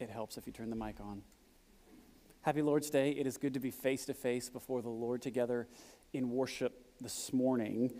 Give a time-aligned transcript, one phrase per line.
[0.00, 1.22] it helps if you turn the mic on.
[2.42, 3.10] Happy Lord's Day.
[3.10, 5.66] It is good to be face to face before the Lord together
[6.12, 7.92] in worship this morning.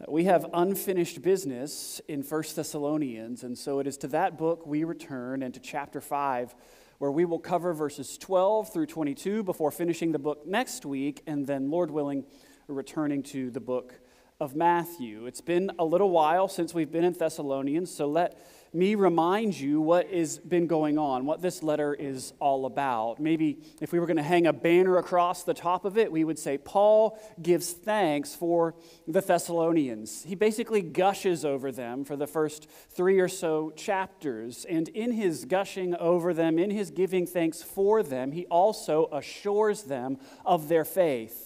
[0.00, 4.66] Uh, we have unfinished business in 1 Thessalonians, and so it is to that book
[4.66, 6.56] we return and to chapter 5,
[6.98, 11.46] where we will cover verses 12 through 22 before finishing the book next week, and
[11.46, 12.24] then, Lord willing,
[12.66, 14.00] returning to the book
[14.40, 15.26] of Matthew.
[15.26, 18.38] It's been a little while since we've been in Thessalonians, so let
[18.72, 23.20] me remind you what has been going on, what this letter is all about.
[23.20, 26.24] Maybe if we were going to hang a banner across the top of it, we
[26.24, 28.74] would say, Paul gives thanks for
[29.06, 30.24] the Thessalonians.
[30.24, 34.64] He basically gushes over them for the first three or so chapters.
[34.64, 39.84] And in his gushing over them, in his giving thanks for them, he also assures
[39.84, 41.43] them of their faith.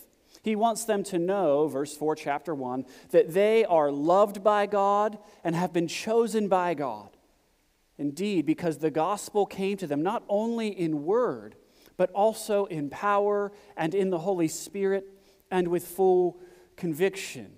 [0.49, 5.19] He wants them to know, verse 4, chapter 1, that they are loved by God
[5.45, 7.11] and have been chosen by God.
[7.99, 11.55] Indeed, because the gospel came to them not only in word,
[11.99, 15.05] but also in power and in the Holy Spirit
[15.51, 16.41] and with full
[16.77, 17.58] conviction.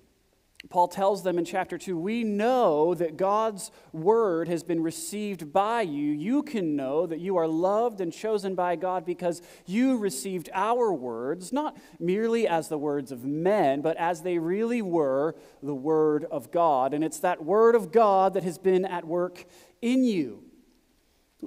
[0.69, 5.83] Paul tells them in chapter 2 We know that God's word has been received by
[5.83, 6.12] you.
[6.12, 10.92] You can know that you are loved and chosen by God because you received our
[10.92, 16.27] words, not merely as the words of men, but as they really were the word
[16.30, 16.92] of God.
[16.92, 19.47] And it's that word of God that has been at work
[19.80, 20.45] in you.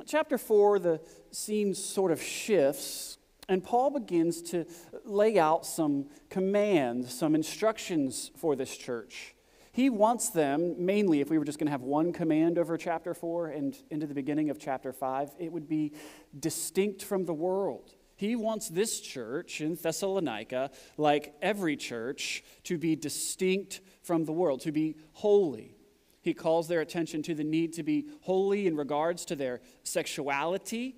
[0.08, 3.13] Chapter 4, the scene sort of shifts
[3.50, 4.66] and Paul begins to
[5.04, 9.36] lay out some commands, some instructions for this church.
[9.72, 13.16] He wants them, mainly, if we were just going to have one command over chapter
[13.16, 15.94] 4 and into the beginning of chapter 5, it would be
[16.40, 17.96] distinct from the world.
[18.16, 24.62] He wants this church in Thessalonica, like every church, to be distinct from the world,
[24.62, 25.76] to be holy.
[26.22, 30.96] He calls their attention to the need to be holy in regards to their sexuality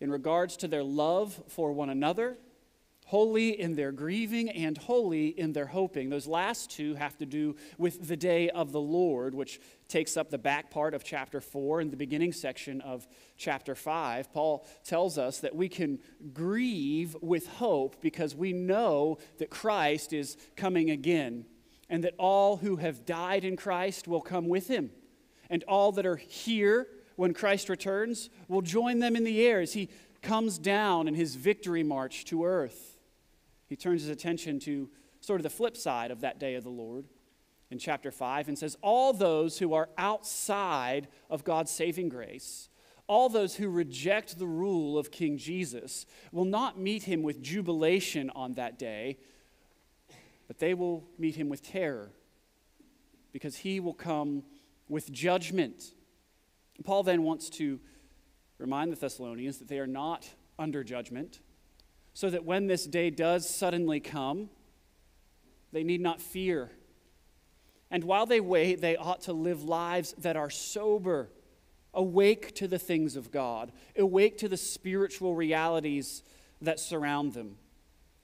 [0.00, 2.38] in regards to their love for one another,
[3.06, 6.08] holy in their grieving, and holy in their hoping.
[6.08, 10.30] Those last two have to do with the day of the Lord, which takes up
[10.30, 14.32] the back part of chapter 4 and the beginning section of chapter 5.
[14.32, 15.98] Paul tells us that we can
[16.32, 21.46] grieve with hope because we know that Christ is coming again
[21.88, 24.90] and that all who have died in Christ will come with him.
[25.50, 26.86] And all that are here
[27.20, 29.90] when Christ returns, will join them in the air as he
[30.22, 32.96] comes down in his victory march to earth.
[33.66, 34.88] He turns his attention to
[35.20, 37.04] sort of the flip side of that day of the Lord
[37.70, 42.70] in chapter 5 and says, All those who are outside of God's saving grace,
[43.06, 48.30] all those who reject the rule of King Jesus, will not meet him with jubilation
[48.30, 49.18] on that day,
[50.48, 52.12] but they will meet him with terror
[53.30, 54.42] because he will come
[54.88, 55.92] with judgment.
[56.84, 57.80] Paul then wants to
[58.58, 61.40] remind the Thessalonians that they are not under judgment,
[62.12, 64.50] so that when this day does suddenly come,
[65.72, 66.70] they need not fear.
[67.90, 71.30] And while they wait, they ought to live lives that are sober,
[71.94, 76.22] awake to the things of God, awake to the spiritual realities
[76.60, 77.56] that surround them.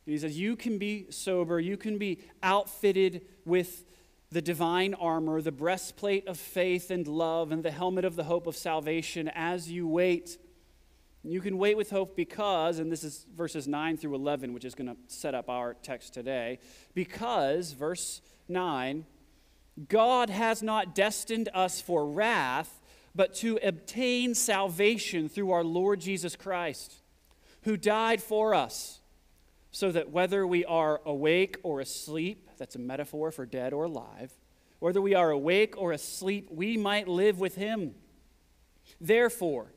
[0.04, 3.84] And he says, You can be sober, you can be outfitted with
[4.30, 8.46] the divine armor, the breastplate of faith and love, and the helmet of the hope
[8.46, 10.38] of salvation as you wait.
[11.22, 14.74] You can wait with hope because, and this is verses 9 through 11, which is
[14.74, 16.58] going to set up our text today,
[16.94, 19.06] because, verse 9,
[19.88, 22.80] God has not destined us for wrath,
[23.14, 26.94] but to obtain salvation through our Lord Jesus Christ,
[27.62, 29.00] who died for us,
[29.70, 34.32] so that whether we are awake or asleep, that's a metaphor for dead or alive,
[34.78, 37.94] whether we are awake or asleep, we might live with him.
[39.00, 39.72] Therefore,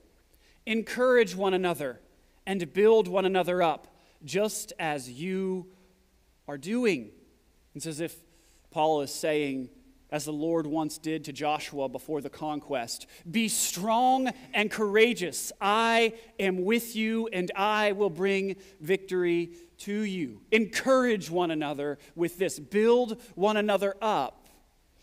[0.66, 2.00] encourage one another
[2.46, 3.88] and build one another up,
[4.24, 5.68] just as you
[6.48, 7.12] are doing.
[7.76, 8.16] It's as if
[8.72, 9.70] Paul is saying,
[10.12, 15.52] as the Lord once did to Joshua before the conquest Be strong and courageous.
[15.62, 20.42] I am with you, and I will bring victory to you.
[20.52, 24.48] Encourage one another with this, build one another up.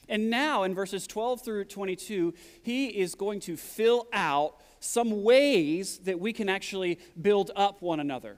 [0.09, 5.99] And now, in verses 12 through 22, he is going to fill out some ways
[5.99, 8.37] that we can actually build up one another.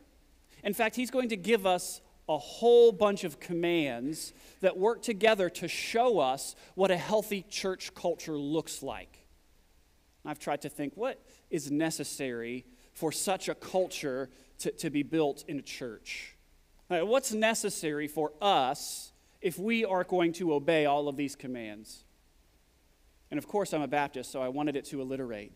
[0.65, 5.49] In fact, he's going to give us a whole bunch of commands that work together
[5.49, 9.27] to show us what a healthy church culture looks like.
[10.25, 12.67] I've tried to think what is necessary
[12.99, 14.29] for such a culture
[14.59, 16.35] to, to be built in a church?
[16.91, 22.03] Uh, what's necessary for us if we are going to obey all of these commands?
[23.31, 25.53] And of course, I'm a Baptist, so I wanted it to alliterate.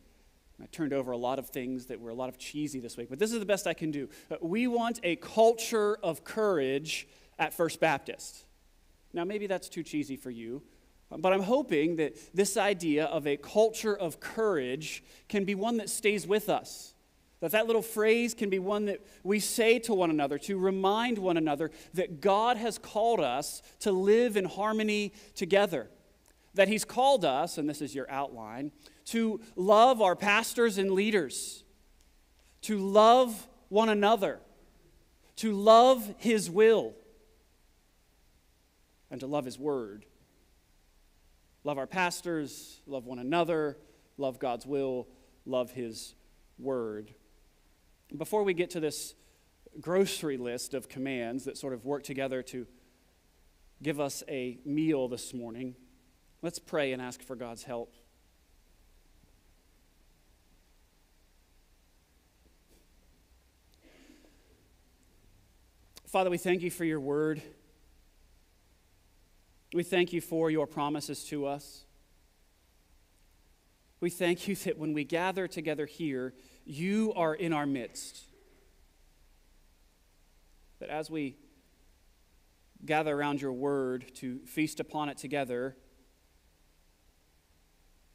[0.63, 3.09] I turned over a lot of things that were a lot of cheesy this week,
[3.11, 4.09] but this is the best I can do.
[4.31, 7.09] Uh, we want a culture of courage
[7.41, 8.45] at First Baptist.
[9.13, 10.63] Now, maybe that's too cheesy for you,
[11.11, 15.91] but I'm hoping that this idea of a culture of courage can be one that
[15.91, 16.95] stays with us.
[17.43, 21.19] That that little phrase can be one that we say to one another to remind
[21.19, 25.91] one another that God has called us to live in harmony together.
[26.55, 28.71] That He's called us, and this is your outline,
[29.07, 31.65] to love our pastors and leaders,
[32.61, 34.39] to love one another,
[35.37, 36.95] to love His will,
[39.11, 40.07] and to love His word.
[41.65, 43.79] Love our pastors, love one another,
[44.17, 45.09] love God's will,
[45.45, 46.15] love His
[46.57, 47.13] word.
[48.17, 49.15] Before we get to this
[49.81, 52.67] grocery list of commands that sort of work together to
[53.83, 55.75] give us a meal this morning,
[56.43, 57.95] let's pray and ask for God's help.
[66.07, 67.41] Father, we thank you for your word.
[69.73, 71.87] We thank you for your promises to us.
[74.01, 78.25] We thank you that when we gather together here, you are in our midst.
[80.81, 81.37] That as we
[82.85, 85.77] gather around your word to feast upon it together,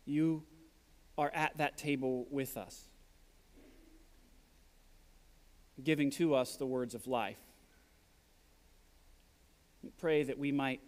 [0.06, 0.44] you
[1.18, 2.88] are at that table with us,
[5.84, 7.38] giving to us the words of life.
[9.84, 10.82] We Pray that we might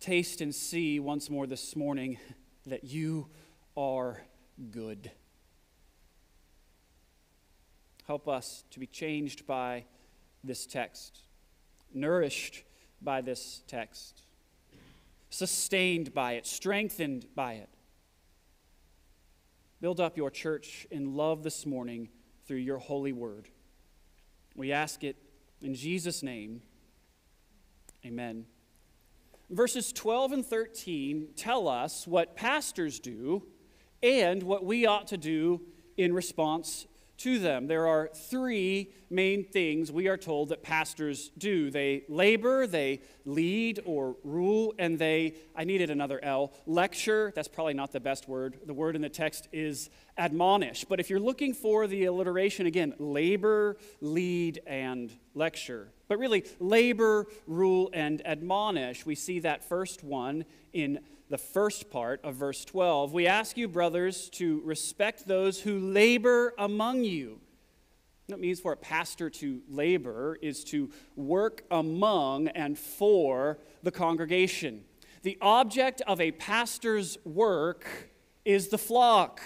[0.00, 2.18] taste and see once more this morning
[2.66, 3.28] that you
[3.76, 4.22] are
[4.70, 5.10] good.
[8.06, 9.84] Help us to be changed by
[10.44, 11.20] this text,
[11.92, 12.62] nourished
[13.02, 14.22] by this text,
[15.28, 17.68] sustained by it, strengthened by it.
[19.80, 22.08] Build up your church in love this morning
[22.46, 23.48] through your holy word.
[24.54, 25.16] We ask it
[25.60, 26.62] in Jesus' name.
[28.04, 28.46] Amen.
[29.50, 33.42] Verses 12 and 13 tell us what pastors do
[34.02, 35.60] and what we ought to do
[35.96, 36.86] in response
[37.18, 37.66] to them.
[37.66, 43.80] There are three main things we are told that pastors do they labor, they lead
[43.84, 47.32] or rule, and they, I needed another L, lecture.
[47.34, 48.58] That's probably not the best word.
[48.66, 50.84] The word in the text is admonish.
[50.84, 55.88] But if you're looking for the alliteration, again, labor, lead, and lecture.
[56.08, 59.04] But really, labor, rule, and admonish.
[59.04, 63.66] We see that first one in the first part of verse 12, we ask you,
[63.66, 67.40] brothers, to respect those who labor among you.
[68.26, 73.90] What it means for a pastor to labor is to work among and for the
[73.90, 74.84] congregation.
[75.22, 78.10] The object of a pastor's work
[78.44, 79.40] is the flock.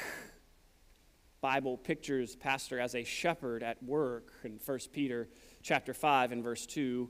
[1.41, 5.29] Bible pictures pastor as a shepherd at work in 1 Peter
[5.63, 7.09] chapter 5 and verse 2.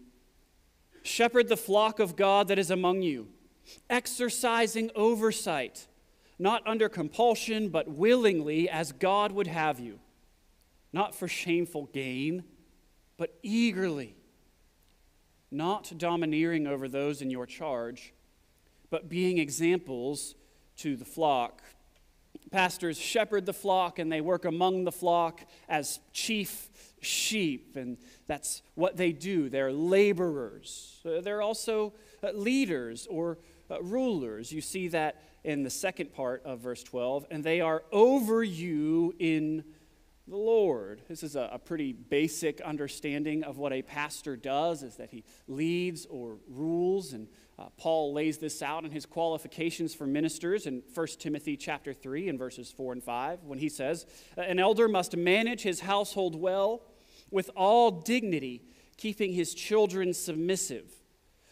[1.03, 3.29] Shepherd the flock of God that is among you
[3.89, 5.87] exercising oversight,
[6.39, 9.99] not under compulsion, but willingly as God would have you,
[10.93, 12.45] not for shameful gain,
[13.17, 14.15] but eagerly,
[15.51, 18.15] not domineering over those in your charge,
[18.89, 20.35] but being examples
[20.79, 21.63] to the flock.
[22.51, 26.69] Pastors shepherd the flock and they work among the flock as chief
[27.01, 29.49] sheep, and that's what they do.
[29.49, 31.01] They're laborers.
[31.05, 33.39] They're also uh, leaders or
[33.71, 34.53] uh, rulers.
[34.53, 39.15] You see that in the second part of verse 12, and they are over you
[39.19, 39.65] in
[40.31, 41.03] the Lord.
[41.09, 45.25] This is a, a, pretty basic understanding of what a pastor does, is that he
[45.49, 47.13] leads or rules.
[47.13, 47.27] And
[47.59, 52.29] uh, Paul lays this out in his qualifications for ministers in 1 Timothy chapter 3
[52.29, 56.83] and verses 4 and 5, when he says, An elder must manage his household well
[57.31, 58.63] with all dignity,
[58.97, 61.00] keeping his children submissive.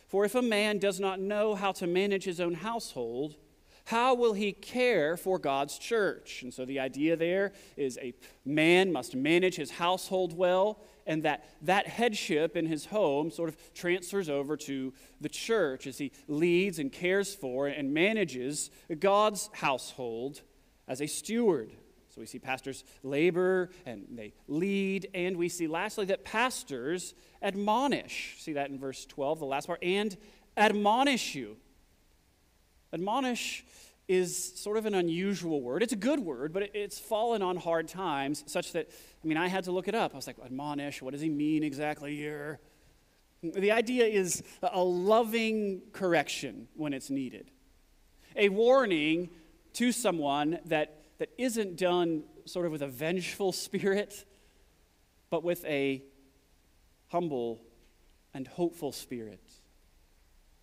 [0.09, 3.37] For if a man does not know how to manage his own household,
[3.85, 6.43] how will he care for God's church?
[6.43, 11.45] And so the idea there is a man must manage his household well, and that
[11.63, 16.79] that headship in his home sort of transfers over to the church as he leads
[16.79, 20.43] and cares for and manages God's household
[20.87, 21.71] as a steward.
[22.09, 28.37] So we see pastors labor and they lead, and we see lastly that pastors admonish.
[28.39, 30.17] See that in verse 12, the last part, and
[30.57, 31.57] admonish you.
[32.93, 33.65] Admonish
[34.09, 35.83] is sort of an unusual word.
[35.83, 38.89] It's a good word, but it's fallen on hard times, such that,
[39.23, 40.15] I mean, I had to look it up.
[40.15, 42.59] I was like, admonish, what does he mean exactly here?
[43.43, 47.51] The idea is a loving correction when it's needed,
[48.35, 49.29] a warning
[49.75, 54.25] to someone that that isn't done sort of with a vengeful spirit,
[55.31, 56.03] but with a
[57.09, 57.61] humble
[58.35, 59.43] and hopeful spirit.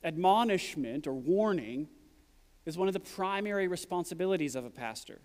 [0.04, 1.88] Admonishment or warning
[2.66, 5.22] is one of the primary responsibilities of a pastor.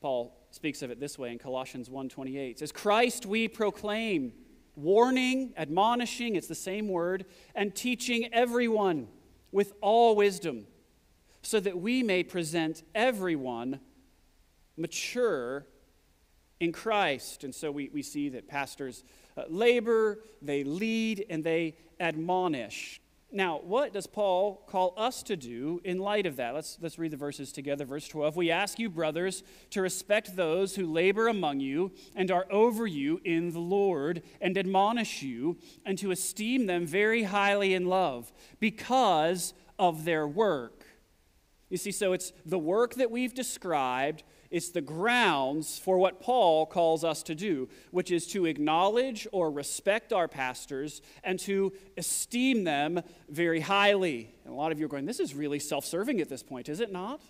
[0.00, 2.58] Paul speaks of it this way in Colossians 1:28.
[2.58, 4.32] says Christ we proclaim,
[4.74, 9.08] warning, admonishing, it's the same word, and teaching everyone
[9.50, 10.66] with all wisdom,
[11.46, 13.78] so that we may present everyone
[14.76, 15.66] mature
[16.58, 17.44] in Christ.
[17.44, 19.04] And so we, we see that pastors
[19.36, 23.00] uh, labor, they lead, and they admonish.
[23.30, 26.54] Now, what does Paul call us to do in light of that?
[26.54, 27.84] Let's, let's read the verses together.
[27.84, 32.46] Verse 12 We ask you, brothers, to respect those who labor among you and are
[32.50, 37.86] over you in the Lord, and admonish you, and to esteem them very highly in
[37.86, 40.85] love because of their work.
[41.68, 46.66] You see, so it's the work that we've described it's the grounds for what Paul
[46.66, 52.64] calls us to do, which is to acknowledge or respect our pastors and to esteem
[52.64, 54.34] them very highly.
[54.44, 56.68] And a lot of you are going, this is really self serving at this point,
[56.68, 57.20] is it not?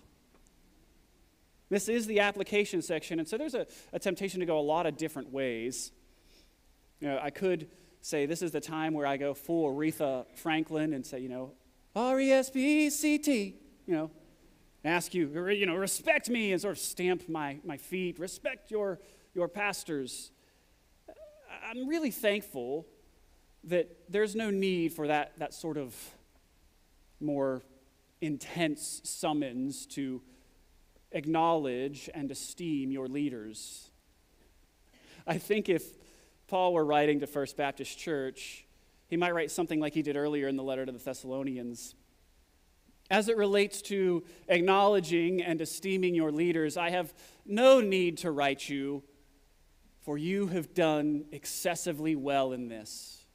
[1.69, 4.85] This is the application section, and so there's a, a temptation to go a lot
[4.85, 5.91] of different ways.
[7.01, 7.67] You know, I could
[7.99, 11.51] say this is the time where I go full Aretha Franklin and say, you know,
[11.93, 14.11] R E S P E C T, you know,
[14.87, 18.99] ask you, you know, respect me and sort of stamp my, my feet, respect your,
[19.33, 20.31] your pastors.
[21.69, 22.85] I'm really thankful
[23.65, 25.95] that there's no need for that, that sort of
[27.19, 27.61] more
[28.21, 30.21] intense summons to
[31.11, 33.89] acknowledge and esteem your leaders.
[35.25, 35.83] I think if
[36.47, 38.65] Paul were writing to First Baptist Church,
[39.07, 41.95] he might write something like he did earlier in the letter to the Thessalonians.
[43.09, 47.13] As it relates to acknowledging and esteeming your leaders, I have
[47.45, 49.03] no need to write you,
[50.01, 53.25] for you have done excessively well in this.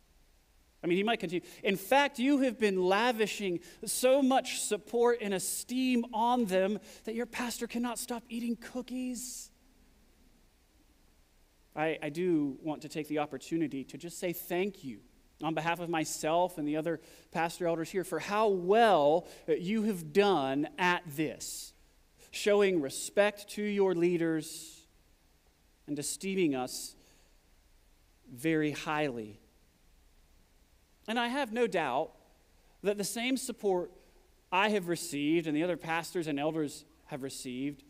[0.85, 1.47] I mean, he might continue.
[1.63, 7.27] In fact, you have been lavishing so much support and esteem on them that your
[7.27, 9.51] pastor cannot stop eating cookies.
[11.75, 15.01] I, I do want to take the opportunity to just say thank you
[15.43, 17.01] on behalf of myself and the other
[17.33, 21.73] pastor elders here for how well you have done at this,
[22.31, 24.81] showing respect to your leaders
[25.87, 26.95] and esteeming us
[28.33, 29.41] very highly.
[31.09, 32.13] And I have no doubt
[32.83, 33.91] that the same support
[34.51, 37.85] I have received and the other pastors and elders have received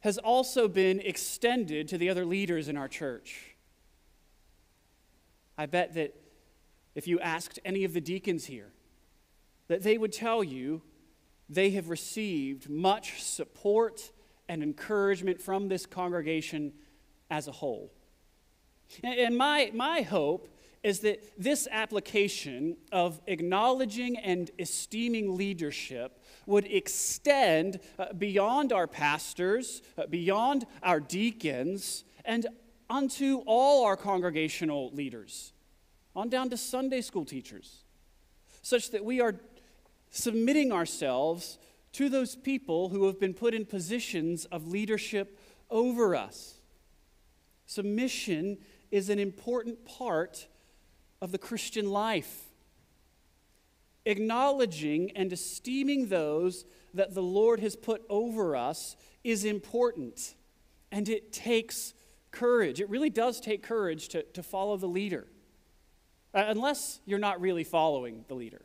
[0.00, 3.54] has also been extended to the other leaders in our church.
[5.56, 6.14] I bet that
[6.94, 8.72] if you asked any of the deacons here,
[9.68, 10.82] that they would tell you
[11.48, 14.12] they have received much support
[14.48, 16.72] and encouragement from this congregation
[17.30, 17.92] as a whole.
[19.02, 20.48] And my, my hope
[20.82, 29.80] is that this application of acknowledging and esteeming leadership would extend uh, beyond our pastors,
[29.96, 32.46] uh, beyond our deacons, and
[32.90, 35.53] unto all our congregational leaders
[36.16, 37.84] on down to Sunday school teachers,
[38.62, 39.34] such that we are
[40.10, 41.58] submitting ourselves
[41.92, 45.38] to those people who have been put in positions of leadership
[45.70, 46.54] over us.
[47.66, 48.58] Submission
[48.90, 50.46] is an important part
[51.20, 52.44] of the Christian life.
[54.06, 60.34] Acknowledging and esteeming those that the Lord has put over us is important,
[60.92, 61.94] and it takes
[62.30, 62.80] courage.
[62.80, 65.26] It really does take courage to, to follow the leader
[66.34, 68.62] Uh, unless you're not really following the leader.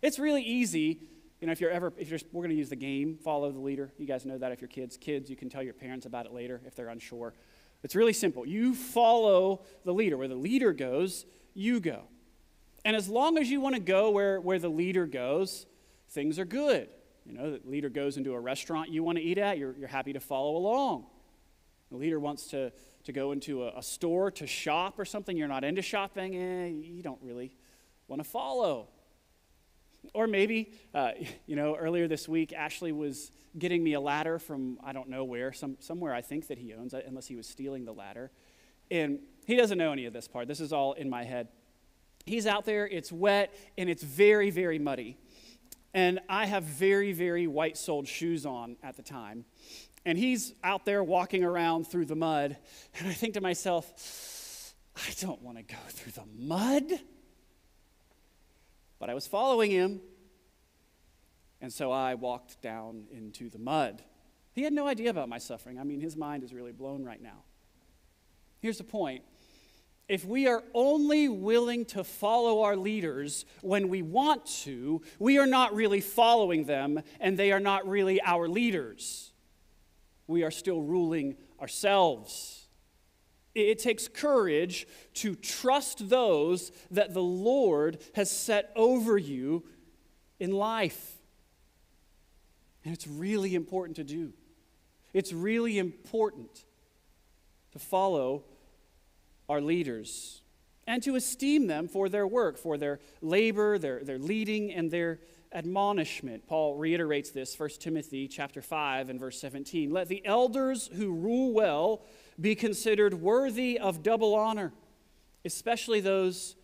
[0.00, 1.00] It's really easy,
[1.40, 3.60] you know, if you're ever, if you're, we're going to use the game, follow the
[3.60, 3.92] leader.
[3.98, 4.96] You guys know that if you're kids.
[4.96, 7.34] Kids, you can tell your parents about it later if they're unsure.
[7.82, 8.46] It's really simple.
[8.46, 10.16] You follow the leader.
[10.16, 12.04] Where the leader goes, you go.
[12.84, 15.66] And as long as you want to go where, where the leader goes,
[16.08, 16.88] things are good.
[17.26, 19.88] You know, the leader goes into a restaurant you want to eat at, you're, you're
[19.88, 21.06] happy to follow along.
[21.90, 22.72] The leader wants to
[23.08, 26.66] to go into a, a store to shop or something, you're not into shopping, eh,
[26.66, 27.56] you don't really
[28.06, 28.88] want to follow.
[30.12, 31.12] Or maybe, uh,
[31.46, 35.24] you know, earlier this week, Ashley was getting me a ladder from I don't know
[35.24, 38.30] where, some, somewhere I think that he owns, uh, unless he was stealing the ladder.
[38.90, 40.46] And he doesn't know any of this part.
[40.46, 41.48] This is all in my head.
[42.26, 45.16] He's out there, it's wet, and it's very, very muddy.
[45.94, 49.46] And I have very, very white soled shoes on at the time
[50.08, 52.56] and he's out there walking around through the mud.
[52.98, 56.84] And I think to myself, I don't want to go through the mud.
[58.98, 60.00] But I was following him.
[61.60, 64.02] And so I walked down into the mud.
[64.54, 65.78] He had no idea about my suffering.
[65.78, 67.44] I mean, his mind is really blown right now.
[68.60, 69.24] Here's the point
[70.08, 75.46] if we are only willing to follow our leaders when we want to, we are
[75.46, 79.32] not really following them, and they are not really our leaders.
[80.28, 82.68] We are still ruling ourselves.
[83.54, 89.64] It takes courage to trust those that the Lord has set over you
[90.38, 91.16] in life.
[92.84, 94.32] And it's really important to do.
[95.12, 96.64] It's really important
[97.72, 98.44] to follow
[99.48, 100.42] our leaders
[100.86, 105.20] and to esteem them for their work, for their labor, their, their leading, and their
[105.52, 106.46] admonishment.
[106.46, 109.90] Paul reiterates this, 1 Timothy chapter 5 and verse 17.
[109.90, 112.02] Let the elders who rule well
[112.40, 114.72] be considered worthy of double honor,
[115.44, 116.56] especially those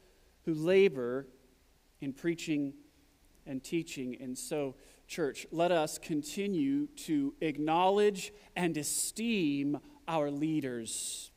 [0.45, 1.27] who labor
[2.01, 2.75] in preaching
[3.47, 4.17] and teaching.
[4.21, 4.75] And so,
[5.07, 11.31] church, let us continue to acknowledge and esteem our leaders.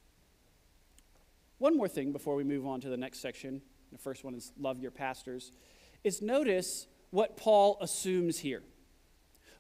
[1.58, 3.62] One more thing before we move on to the next section.
[3.92, 5.52] The first one is love your pastors.
[6.04, 8.64] Is notice what Paul assumes here.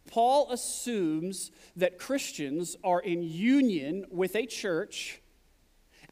[0.07, 5.21] Paul assumes that Christians are in union with a church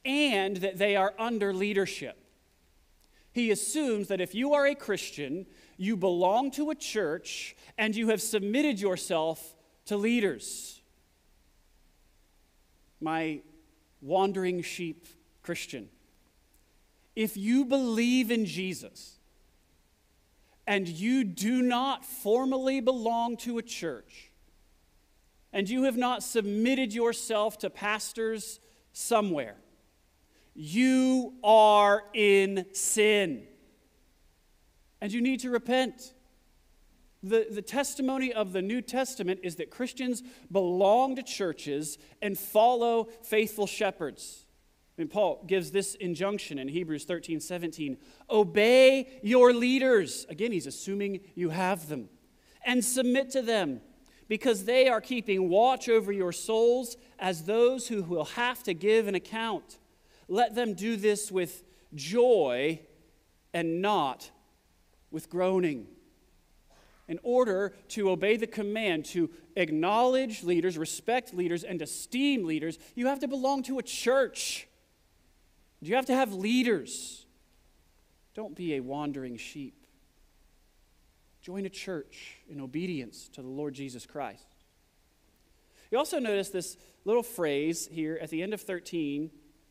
[0.03, 2.17] and that they are under leadership.
[3.31, 5.45] He assumes that if you are a Christian,
[5.77, 9.55] you belong to a church and you have submitted yourself
[9.87, 10.81] to leaders.
[13.01, 13.41] My
[14.01, 15.05] wandering sheep
[15.43, 15.89] Christian,
[17.15, 19.19] if you believe in Jesus
[20.67, 24.31] and you do not formally belong to a church,
[25.53, 28.59] and you have not submitted yourself to pastors
[28.93, 29.57] somewhere,
[30.53, 33.47] you are in sin.
[35.01, 36.13] And you need to repent.
[37.21, 43.09] The, the testimony of the New Testament is that Christians belong to churches and follow
[43.23, 44.44] faithful shepherds.
[45.03, 47.97] Paul gives this injunction in Hebrews 13 17
[48.29, 50.25] Obey your leaders.
[50.29, 52.09] Again, he's assuming you have them.
[52.65, 53.81] And submit to them,
[54.27, 59.07] because they are keeping watch over your souls as those who will have to give
[59.07, 59.77] an account.
[60.27, 62.79] Let them do this with joy
[63.53, 64.31] and not
[65.11, 65.87] with groaning.
[67.07, 73.07] In order to obey the command to acknowledge leaders, respect leaders, and esteem leaders, you
[73.07, 74.67] have to belong to a church.
[75.87, 77.25] You have to have leaders.
[78.33, 79.85] Don't be a wandering sheep.
[81.41, 84.47] Join a church in obedience to the Lord Jesus Christ.
[85.91, 89.25] You also notice this little phrase here at the end of 13.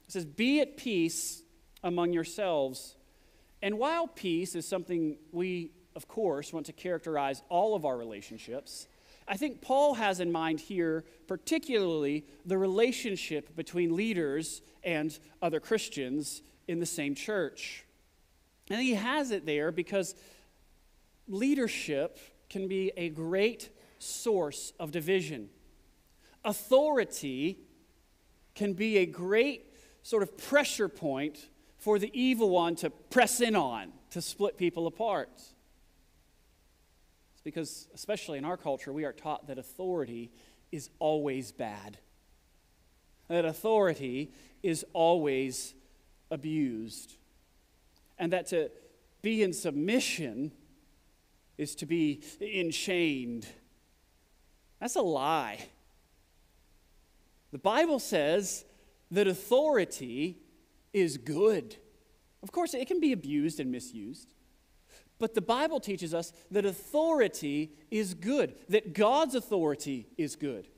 [0.06, 1.42] It says, Be at peace
[1.82, 2.94] among yourselves.
[3.60, 8.86] And while peace is something we, of course, want to characterize all of our relationships,
[9.26, 16.42] I think Paul has in mind here, particularly, the relationship between leaders and other Christians
[16.68, 17.84] in the same church.
[18.68, 20.14] And he has it there because
[21.26, 22.18] leadership
[22.50, 25.48] can be a great source of division.
[26.44, 27.58] Authority
[28.54, 33.56] can be a great sort of pressure point for the evil one to press in
[33.56, 35.30] on, to split people apart
[37.44, 40.32] because, especially in our culture, we are taught that authority
[40.72, 41.98] is always bad,
[43.28, 45.74] that authority is always
[46.30, 47.16] abused,
[48.18, 48.70] and that to
[49.22, 50.52] be in submission
[51.56, 53.46] is to be enchained.
[54.80, 55.68] That's a lie.
[57.52, 58.64] The Bible says
[59.10, 60.38] that authority
[60.92, 61.76] is good.
[62.42, 64.28] Of course, it can be abused and misused.
[65.18, 70.68] But the Bible teaches us that authority is good, that God's authority is good.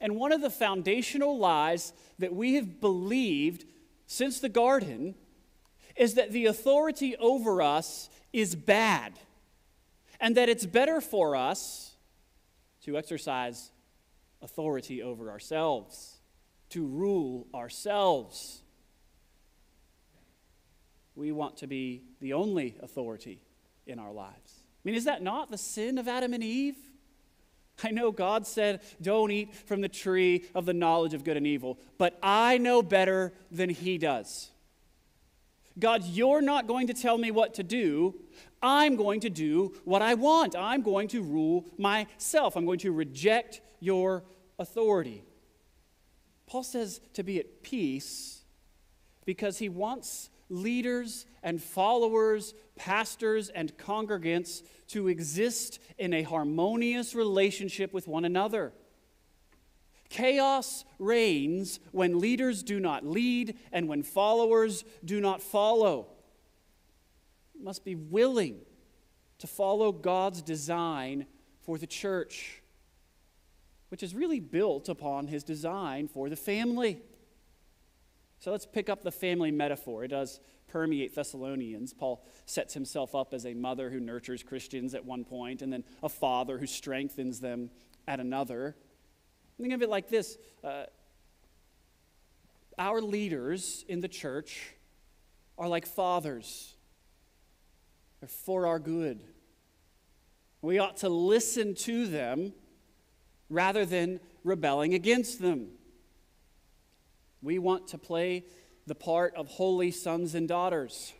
[0.00, 3.64] And one of the foundational lies that we have believed
[4.06, 5.14] since the garden
[5.96, 9.18] is that the authority over us is bad,
[10.20, 11.96] and that it's better for us
[12.84, 13.70] to exercise
[14.40, 16.16] authority over ourselves,
[16.70, 18.62] to rule ourselves.
[21.14, 23.42] We want to be the only authority
[23.92, 24.64] in our lives.
[24.84, 26.76] I mean, is that not the sin of Adam and Eve?
[27.84, 31.46] I know God said, don't eat from the tree of the knowledge of good and
[31.46, 34.50] evil, but I know better than He does.
[35.78, 38.14] God, you're not going to tell me what to do.
[38.62, 40.54] I'm going to do what I want.
[40.54, 42.56] I'm going to rule myself.
[42.56, 44.22] I'm going to reject your
[44.58, 45.24] authority.
[46.46, 48.42] Paul says to be at peace
[49.24, 57.92] because he wants leaders and followers, pastors and congregants to exist in a harmonious relationship
[57.92, 58.72] with one another.
[60.08, 66.08] Chaos reigns when leaders do not lead and when followers do not follow.
[67.54, 68.60] You must be willing
[69.38, 71.26] to follow God's design
[71.62, 72.62] for the church,
[73.88, 77.00] which is really built upon his design for the family.
[78.42, 80.02] So let's pick up the family metaphor.
[80.02, 81.94] It does permeate Thessalonians.
[81.94, 85.84] Paul sets himself up as a mother who nurtures Christians at one point, and then
[86.02, 87.70] a father who strengthens them
[88.08, 88.74] at another.
[89.60, 90.86] Think of it like this uh,
[92.80, 94.74] Our leaders in the church
[95.56, 96.74] are like fathers,
[98.18, 99.20] they're for our good.
[100.62, 102.54] We ought to listen to them
[103.48, 105.68] rather than rebelling against them.
[107.42, 108.44] We want to play
[108.86, 111.12] the part of holy sons and daughters,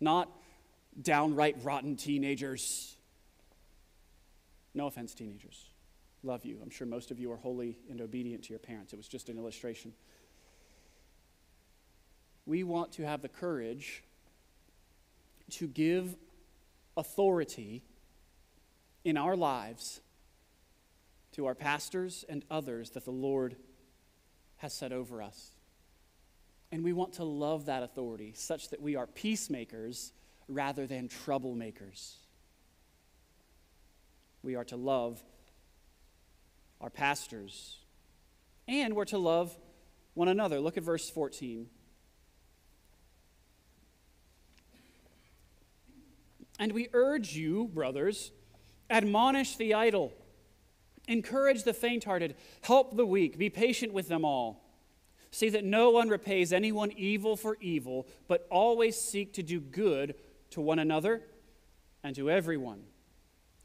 [0.00, 0.30] not
[1.00, 2.96] downright rotten teenagers.
[4.74, 5.66] No offense, teenagers
[6.24, 6.58] love you.
[6.62, 8.92] I'm sure most of you are holy and obedient to your parents.
[8.92, 9.92] It was just an illustration.
[12.46, 14.02] We want to have the courage
[15.50, 16.16] to give
[16.96, 17.82] authority
[19.04, 20.00] in our lives
[21.32, 23.56] to our pastors and others that the Lord
[24.64, 25.50] has set over us.
[26.72, 30.14] And we want to love that authority such that we are peacemakers
[30.48, 32.14] rather than troublemakers.
[34.42, 35.22] We are to love
[36.80, 37.76] our pastors,
[38.66, 39.54] and we're to love
[40.14, 40.60] one another.
[40.60, 41.68] Look at verse 14.
[46.58, 48.30] And we urge you, brothers,
[48.88, 50.14] admonish the idle,
[51.08, 54.64] encourage the faint hearted, help the weak, be patient with them all.
[55.30, 60.14] See that no one repays anyone evil for evil, but always seek to do good
[60.50, 61.22] to one another
[62.04, 62.84] and to everyone.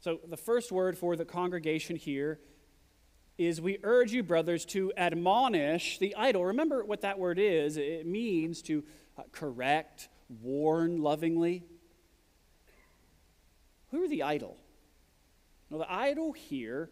[0.00, 2.40] So, the first word for the congregation here
[3.38, 6.44] is we urge you, brothers, to admonish the idle.
[6.46, 8.84] Remember what that word is it means to
[9.16, 10.08] uh, correct,
[10.42, 11.62] warn lovingly.
[13.90, 14.56] Who are the idle?
[15.68, 16.90] Well, the idle here,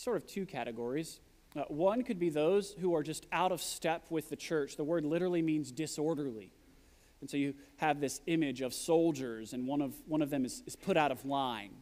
[0.00, 1.20] sort of two categories.
[1.56, 4.76] Uh, one could be those who are just out of step with the church.
[4.76, 6.52] The word literally means disorderly.
[7.20, 10.62] And so you have this image of soldiers, and one of, one of them is,
[10.66, 11.72] is put out of line.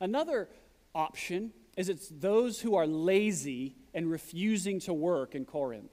[0.00, 0.48] Another
[0.94, 5.92] option is it's those who are lazy and refusing to work in Corinth.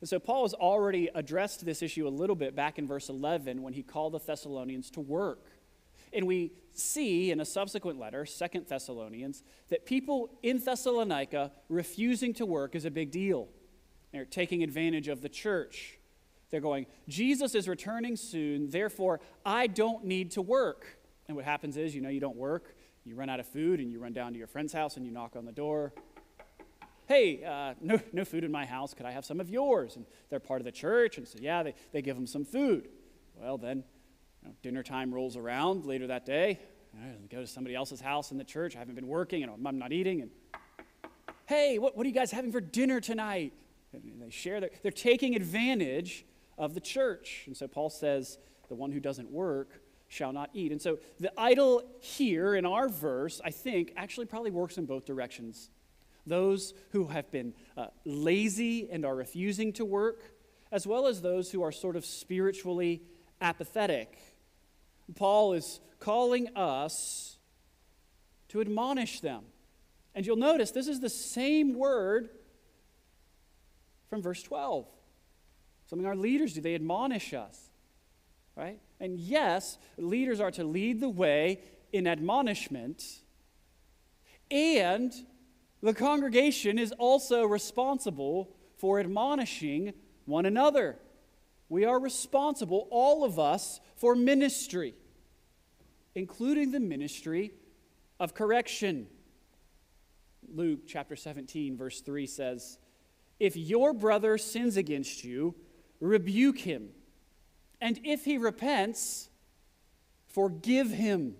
[0.00, 3.62] And so Paul has already addressed this issue a little bit back in verse 11
[3.62, 5.44] when he called the Thessalonians to work.
[6.12, 12.46] And we see in a subsequent letter, Second Thessalonians, that people in Thessalonica refusing to
[12.46, 13.48] work is a big deal.
[14.12, 15.98] They're taking advantage of the church.
[16.50, 20.98] They're going, Jesus is returning soon, therefore I don't need to work.
[21.28, 23.90] And what happens is, you know, you don't work, you run out of food and
[23.90, 25.92] you run down to your friend's house and you knock on the door.
[27.06, 28.94] Hey, uh, no, no food in my house.
[28.94, 29.96] Could I have some of yours?
[29.96, 31.18] And they're part of the church.
[31.18, 32.88] And so, yeah, they, they give them some food.
[33.40, 33.84] Well, then
[34.48, 36.58] know, dinner time rolls around later that day.
[36.94, 38.74] I go to somebody else's house in the church.
[38.74, 40.22] I haven't been working and I'm not eating.
[40.22, 40.30] And
[41.46, 43.52] hey, what, what are you guys having for dinner tonight?
[43.92, 46.24] And they share, their, they're taking advantage
[46.58, 47.44] of the church.
[47.46, 50.72] And so Paul says, the one who doesn't work shall not eat.
[50.72, 55.04] And so the idle here in our verse, I think, actually probably works in both
[55.04, 55.70] directions.
[56.26, 60.22] Those who have been uh, lazy and are refusing to work,
[60.72, 63.02] as well as those who are sort of spiritually
[63.40, 64.18] apathetic.
[65.14, 67.38] Paul is calling us
[68.48, 69.44] to admonish them.
[70.14, 72.30] And you'll notice this is the same word
[74.08, 74.86] from verse 12.
[75.86, 77.70] Something our leaders do, they admonish us,
[78.56, 78.78] right?
[78.98, 81.60] And yes, leaders are to lead the way
[81.92, 83.04] in admonishment,
[84.50, 85.12] and
[85.82, 89.92] the congregation is also responsible for admonishing
[90.26, 90.96] one another.
[91.68, 94.94] We are responsible, all of us, for ministry,
[96.14, 97.52] including the ministry
[98.18, 99.06] of correction.
[100.52, 102.78] Luke chapter 17, verse 3 says,
[103.38, 105.54] If your brother sins against you,
[106.00, 106.90] rebuke him
[107.80, 109.30] and if he repents,
[110.28, 111.34] forgive him.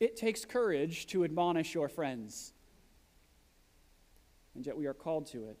[0.00, 2.52] It takes courage to admonish your friends.
[4.54, 5.58] And yet we are called to it.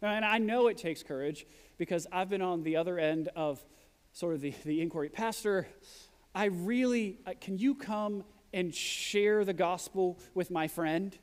[0.00, 1.46] And I know it takes courage
[1.78, 3.62] because I've been on the other end of
[4.12, 5.08] sort of the, the inquiry.
[5.08, 5.66] Pastor,
[6.36, 8.22] I really, uh, can you come
[8.52, 11.16] and share the gospel with my friend?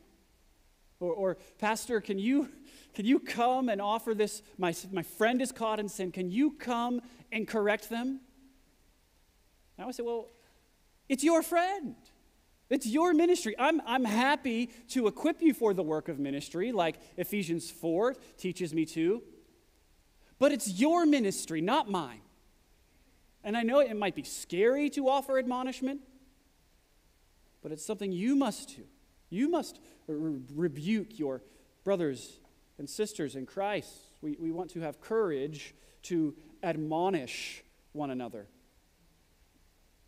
[1.00, 2.50] Or, or Pastor, can you,
[2.96, 4.42] can you come and offer this?
[4.58, 6.12] My, my friend is caught in sin.
[6.12, 7.00] Can you come
[7.32, 8.22] and correct them?
[9.78, 10.30] And I would say, Well,
[11.08, 11.96] it's your friend.
[12.72, 13.54] It's your ministry.
[13.60, 18.74] I'm, I'm happy to equip you for the work of ministry, like Ephesians 4 teaches
[18.74, 19.22] me to.
[20.40, 22.23] But it's your ministry, not mine.
[23.44, 26.02] And I know it might be scary to offer admonishment,
[27.62, 28.84] but it's something you must do.
[29.30, 31.42] You must re- rebuke your
[31.84, 32.40] brothers
[32.78, 33.92] and sisters in Christ.
[34.22, 38.48] We, we want to have courage to admonish one another.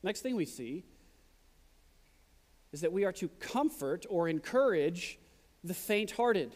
[0.03, 0.85] Next thing we see
[2.71, 5.17] is that we are to comfort or encourage
[5.63, 6.53] the faint hearted.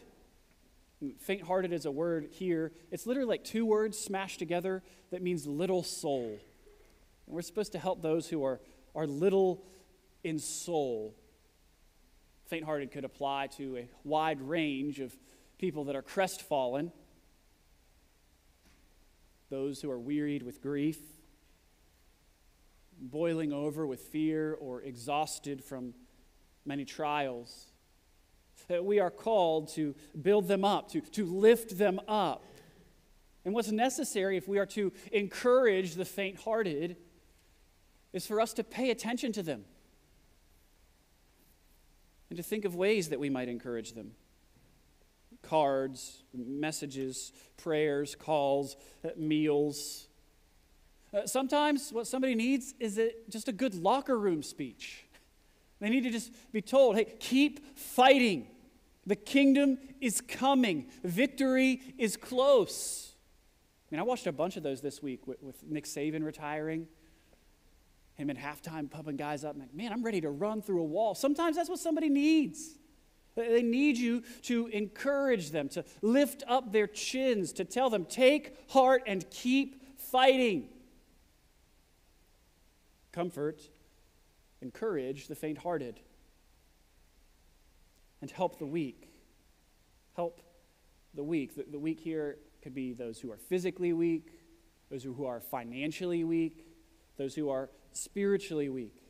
[1.19, 2.73] Faint hearted is a word here.
[2.91, 6.39] It's literally like two words smashed together that means little soul.
[7.29, 8.59] And we're supposed to help those who are,
[8.95, 9.63] are little
[10.23, 11.15] in soul.
[12.47, 15.15] Faint hearted could apply to a wide range of
[15.59, 16.91] people that are crestfallen,
[19.51, 20.97] those who are wearied with grief,
[22.99, 25.93] boiling over with fear, or exhausted from
[26.65, 27.67] many trials.
[28.69, 32.43] We are called to build them up, to, to lift them up.
[33.45, 36.97] And what's necessary if we are to encourage the faint hearted
[38.13, 39.65] is for us to pay attention to them
[42.29, 44.11] and to think of ways that we might encourage them
[45.41, 50.07] cards, messages, prayers, calls, uh, meals.
[51.13, 55.05] Uh, sometimes what somebody needs is a, just a good locker room speech.
[55.79, 58.47] They need to just be told, hey, keep fighting.
[59.05, 63.13] The kingdom is coming, victory is close.
[63.89, 66.87] I mean, I watched a bunch of those this week with, with Nick Saban retiring
[68.19, 69.55] him at halftime pumping guys up.
[69.55, 71.15] I'm like, man, I'm ready to run through a wall.
[71.15, 72.77] Sometimes that's what somebody needs.
[73.35, 78.69] They need you to encourage them, to lift up their chins, to tell them, take
[78.71, 80.69] heart and keep fighting.
[83.11, 83.61] Comfort,
[84.61, 85.99] encourage the faint hearted,
[88.21, 89.09] and help the weak.
[90.15, 90.41] Help
[91.13, 91.55] the weak.
[91.55, 94.33] The, the weak here could be those who are physically weak,
[94.91, 96.65] those who are financially weak,
[97.19, 99.03] those who are spiritually weak.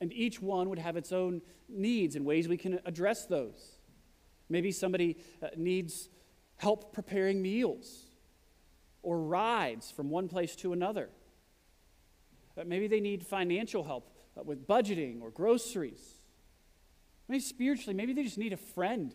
[0.00, 3.76] And each one would have its own needs and ways we can address those.
[4.48, 6.10] Maybe somebody uh, needs
[6.56, 8.06] help preparing meals
[9.02, 11.08] or rides from one place to another.
[12.66, 16.18] Maybe they need financial help uh, with budgeting or groceries.
[17.28, 19.14] Maybe spiritually, maybe they just need a friend,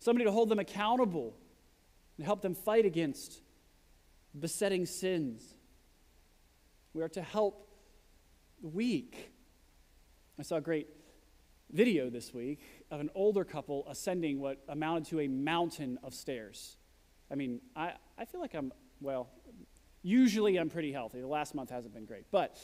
[0.00, 1.36] somebody to hold them accountable
[2.16, 3.40] and help them fight against
[4.38, 5.54] besetting sins.
[6.94, 7.68] We are to help
[8.62, 9.32] the weak.
[10.38, 10.88] I saw a great
[11.70, 16.76] video this week of an older couple ascending what amounted to a mountain of stairs.
[17.30, 19.28] I mean, I, I feel like I'm, well,
[20.02, 21.20] usually I'm pretty healthy.
[21.20, 22.24] The last month hasn't been great.
[22.30, 22.56] But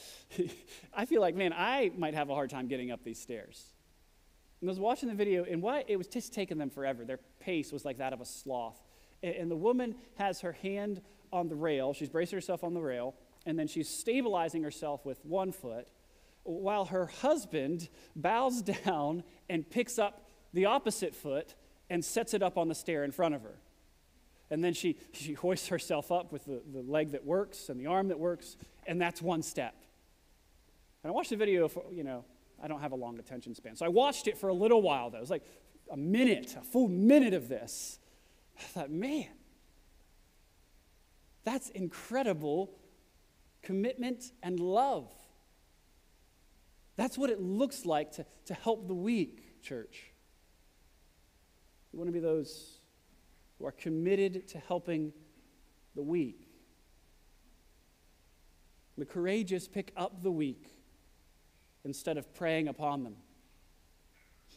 [0.95, 3.75] I feel like, man, I might have a hard time getting up these stairs.
[4.61, 7.05] And I was watching the video, and what it was just taking them forever.
[7.05, 8.83] Their pace was like that of a sloth.
[9.23, 11.93] And, and the woman has her hand on the rail.
[11.93, 13.15] She's bracing herself on the rail
[13.47, 15.87] and then she's stabilizing herself with one foot,
[16.45, 21.55] while her husband bows down and picks up the opposite foot
[21.91, 23.59] and sets it up on the stair in front of her.
[24.51, 27.87] And then she, she hoists herself up with the, the leg that works and the
[27.87, 29.75] arm that works, and that's one step.
[31.03, 32.25] And I watched the video, for, you know,
[32.63, 33.77] I don't have a long attention span.
[33.77, 35.19] So I watched it for a little while, though.
[35.19, 35.45] It was like
[35.91, 37.99] a minute, a full minute of this.
[38.59, 39.29] I thought, man,
[41.45, 42.71] that's incredible
[43.65, 45.11] commitment, and love.
[46.97, 50.13] That's what it looks like to, to help the weak, church.
[51.93, 52.79] We want to be those
[53.59, 55.13] who are committed to helping
[55.95, 56.49] the weak.
[58.97, 60.67] The courageous pick up the weak
[61.85, 63.17] instead of preying upon them.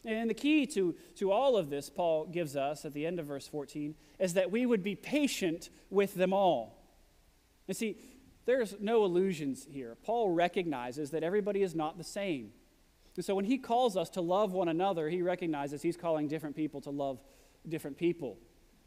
[0.04, 3.26] And the key to, to all of this, Paul gives us at the end of
[3.26, 6.78] verse 14, is that we would be patient with them all.
[7.66, 7.98] You see,
[8.48, 9.94] there's no illusions here.
[10.02, 12.52] Paul recognizes that everybody is not the same.
[13.14, 16.56] And so when he calls us to love one another, he recognizes he's calling different
[16.56, 17.20] people to love
[17.68, 18.38] different people.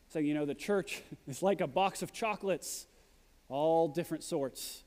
[0.10, 2.88] So, you know, the church is like a box of chocolates,
[3.50, 4.84] all different sorts.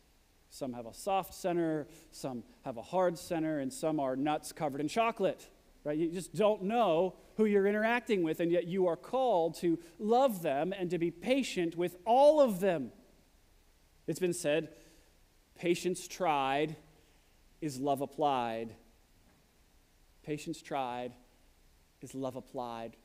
[0.51, 4.81] Some have a soft center, some have a hard center, and some are nuts covered
[4.81, 5.49] in chocolate.
[5.85, 5.97] Right?
[5.97, 10.43] You just don't know who you're interacting with, and yet you are called to love
[10.43, 12.91] them and to be patient with all of them.
[14.07, 14.69] It's been said
[15.57, 16.77] patience tried
[17.61, 18.75] is love applied.
[20.23, 21.13] Patience tried
[22.03, 22.97] is love applied.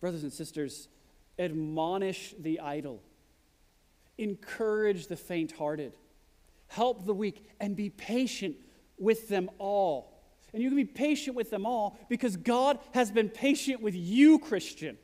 [0.00, 0.88] Brothers and sisters,
[1.38, 3.02] admonish the idle,
[4.18, 5.96] encourage the faint hearted,
[6.68, 8.56] help the weak, and be patient
[8.98, 10.12] with them all.
[10.52, 14.38] And you can be patient with them all because God has been patient with you,
[14.38, 14.96] Christian.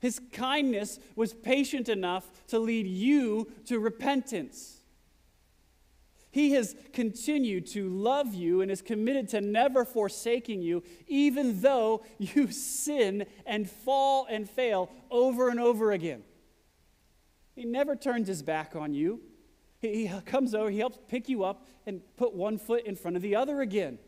[0.00, 4.78] His kindness was patient enough to lead you to repentance.
[6.32, 12.02] He has continued to love you and is committed to never forsaking you, even though
[12.18, 16.22] you sin and fall and fail over and over again.
[17.54, 19.20] He never turns his back on you.
[19.80, 23.22] He, comes over, he helps pick you up and put one foot in front of
[23.22, 23.98] the other again.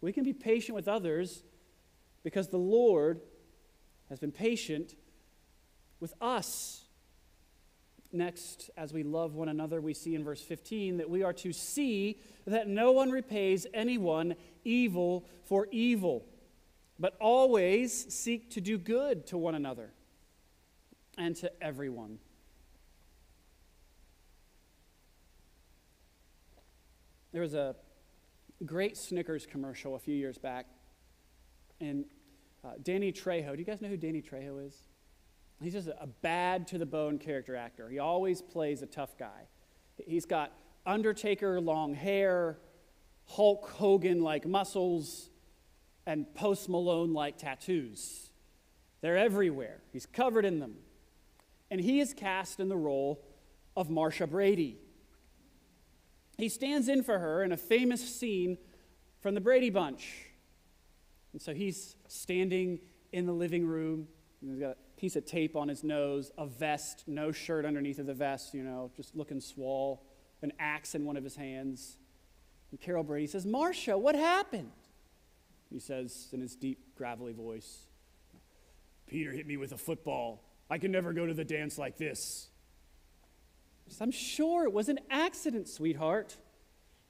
[0.00, 1.42] We can be patient with others
[2.22, 3.20] because the Lord
[4.12, 4.94] has been patient
[5.98, 6.84] with us.
[8.12, 11.50] Next, as we love one another, we see in verse 15 that we are to
[11.50, 16.26] see that no one repays anyone evil for evil,
[16.98, 19.94] but always seek to do good to one another
[21.16, 22.18] and to everyone.
[27.32, 27.76] There was a
[28.66, 30.66] great Snickers commercial a few years back,
[31.80, 32.04] and
[32.64, 33.52] uh, Danny Trejo.
[33.52, 34.74] Do you guys know who Danny Trejo is?
[35.60, 37.88] He's just a bad to the bone character actor.
[37.88, 39.48] He always plays a tough guy.
[40.06, 40.52] He's got
[40.84, 42.58] Undertaker long hair,
[43.26, 45.30] Hulk Hogan like muscles,
[46.06, 48.30] and Post Malone like tattoos.
[49.00, 49.80] They're everywhere.
[49.92, 50.76] He's covered in them.
[51.70, 53.24] And he is cast in the role
[53.76, 54.78] of Marcia Brady.
[56.38, 58.58] He stands in for her in a famous scene
[59.20, 60.31] from the Brady Bunch.
[61.32, 62.80] And so he's standing
[63.12, 64.08] in the living room.
[64.40, 68.06] He's got a piece of tape on his nose, a vest, no shirt underneath of
[68.06, 70.04] the vest, you know, just looking swole,
[70.42, 71.98] an axe in one of his hands.
[72.70, 74.72] And Carol Brady says, Marcia, what happened?
[75.70, 77.86] He says in his deep, gravelly voice,
[79.06, 80.42] Peter hit me with a football.
[80.68, 82.48] I can never go to the dance like this.
[84.00, 86.36] I'm sure it was an accident, sweetheart.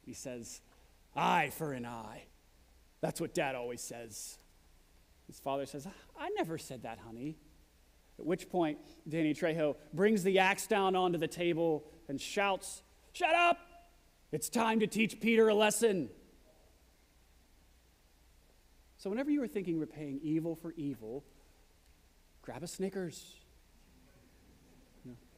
[0.04, 0.60] He says,
[1.14, 2.24] eye for an eye.
[3.02, 4.38] That's what dad always says.
[5.26, 5.86] His father says,
[6.18, 7.36] I never said that, honey.
[8.18, 13.34] At which point, Danny Trejo brings the axe down onto the table and shouts, Shut
[13.34, 13.58] up!
[14.30, 16.08] It's time to teach Peter a lesson.
[18.96, 21.24] So, whenever you are thinking repaying evil for evil,
[22.40, 23.34] grab a Snickers.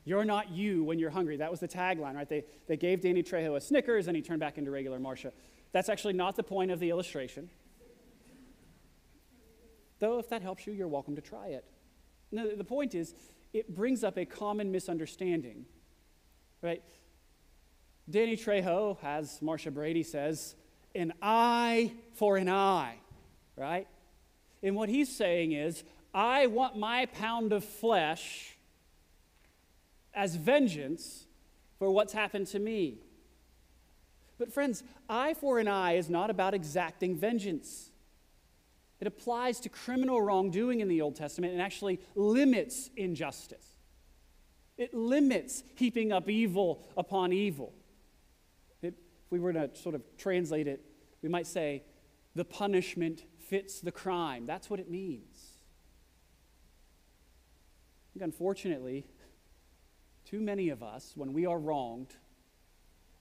[0.05, 1.38] You're not you when you're hungry.
[1.38, 2.29] That was the tagline, right?
[2.29, 5.33] They, they gave Danny Trejo a Snickers and he turned back into regular Marcia.
[5.75, 7.51] That's actually not the point of the illustration.
[9.99, 11.65] Though, if that helps you, you're welcome to try it.
[12.31, 13.13] No, the point is,
[13.53, 15.67] it brings up a common misunderstanding,
[16.63, 16.81] right?
[18.09, 20.55] Danny Trejo, as Marcia Brady says,
[20.95, 22.95] an eye for an eye,
[23.57, 23.89] right?
[24.63, 25.83] And what he's saying is,
[26.15, 28.57] I want my pound of flesh
[30.15, 31.27] as vengeance
[31.81, 32.99] for what's happened to me.
[34.38, 37.90] But, friends, eye for an eye is not about exacting vengeance.
[39.01, 43.66] It applies to criminal wrongdoing in the Old Testament and actually limits injustice.
[44.77, 47.73] It limits heaping up evil upon evil.
[48.83, 48.94] It,
[49.25, 50.85] if we were to sort of translate it,
[51.23, 51.85] we might say,
[52.35, 54.47] the punishment fits the crime.
[54.47, 55.51] That's what it means.
[58.20, 59.05] unfortunately,
[60.25, 62.14] too many of us, when we are wronged,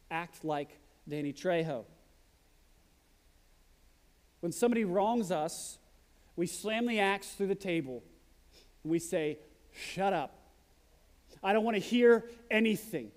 [0.10, 1.86] act like Danny Trejo.
[4.40, 5.78] When somebody wrongs us,
[6.36, 8.04] we slam the axe through the table
[8.84, 9.40] and we say,
[9.72, 10.40] Shut up.
[11.44, 13.12] I don't want to hear anything.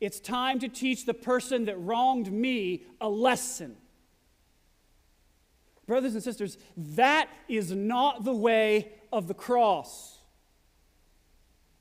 [0.00, 3.76] It's time to teach the person that wronged me a lesson.
[5.86, 10.18] Brothers and sisters, that is not the way of the cross.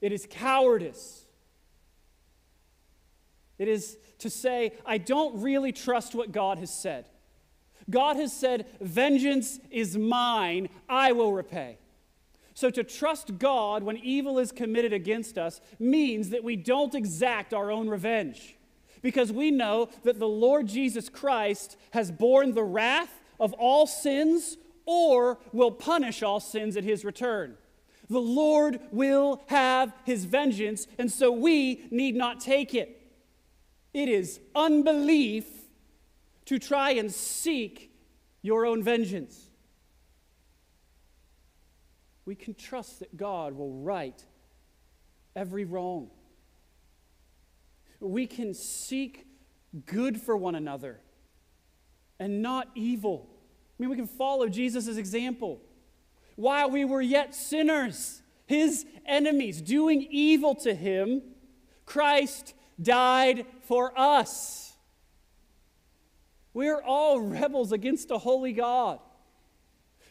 [0.01, 1.23] It is cowardice.
[3.57, 7.05] It is to say, I don't really trust what God has said.
[7.89, 11.77] God has said, Vengeance is mine, I will repay.
[12.53, 17.53] So to trust God when evil is committed against us means that we don't exact
[17.53, 18.57] our own revenge.
[19.01, 24.57] Because we know that the Lord Jesus Christ has borne the wrath of all sins
[24.85, 27.55] or will punish all sins at his return.
[28.09, 32.98] The Lord will have his vengeance, and so we need not take it.
[33.93, 35.45] It is unbelief
[36.45, 37.91] to try and seek
[38.41, 39.49] your own vengeance.
[42.25, 44.23] We can trust that God will right
[45.35, 46.11] every wrong.
[47.99, 49.25] We can seek
[49.85, 50.99] good for one another
[52.19, 53.27] and not evil.
[53.31, 55.61] I mean, we can follow Jesus' example.
[56.35, 61.21] While we were yet sinners, his enemies, doing evil to him,
[61.85, 64.75] Christ died for us.
[66.53, 68.99] We are all rebels against a holy God.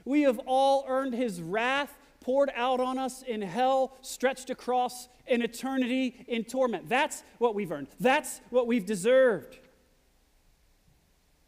[0.04, 5.42] We have all earned his wrath poured out on us in hell, stretched across an
[5.42, 6.88] eternity in torment.
[6.88, 7.88] That's what we've earned.
[8.00, 9.58] That's what we've deserved.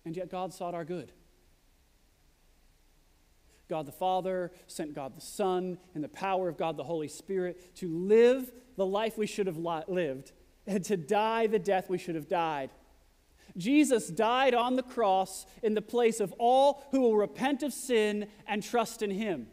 [0.04, 1.12] And yet God sought our good.
[3.68, 7.76] God the Father sent God the Son and the power of God the Holy Spirit
[7.76, 10.32] to live the life we should have lived
[10.78, 12.70] to die the death we should have died.
[13.56, 18.28] Jesus died on the cross in the place of all who will repent of sin
[18.46, 19.48] and trust in him.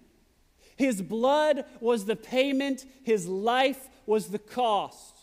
[0.75, 5.15] His blood was the payment, his life was the cost.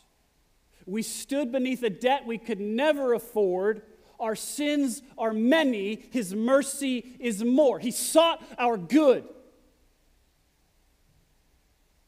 [0.86, 3.82] We stood beneath a debt we could never afford.
[4.18, 7.78] Our sins are many, his mercy is more.
[7.78, 9.24] He sought our good.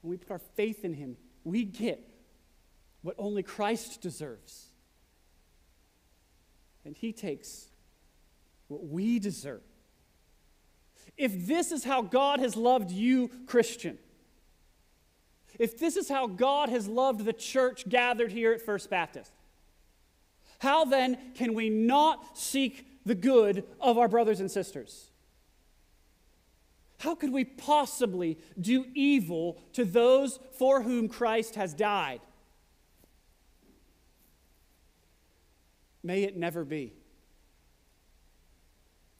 [0.03, 2.06] When we put our faith in him, we get
[3.07, 4.67] what only Christ deserves.
[6.85, 7.69] And he takes
[8.67, 9.63] what we deserve.
[11.17, 13.97] If this is how God has loved you, Christian,
[15.57, 19.31] if this is how God has loved the church gathered here at First Baptist,
[20.59, 25.11] how then can we not seek the good of our brothers and sisters?
[26.99, 32.21] How could we possibly do evil to those for whom Christ has died?
[36.07, 36.93] May it never be.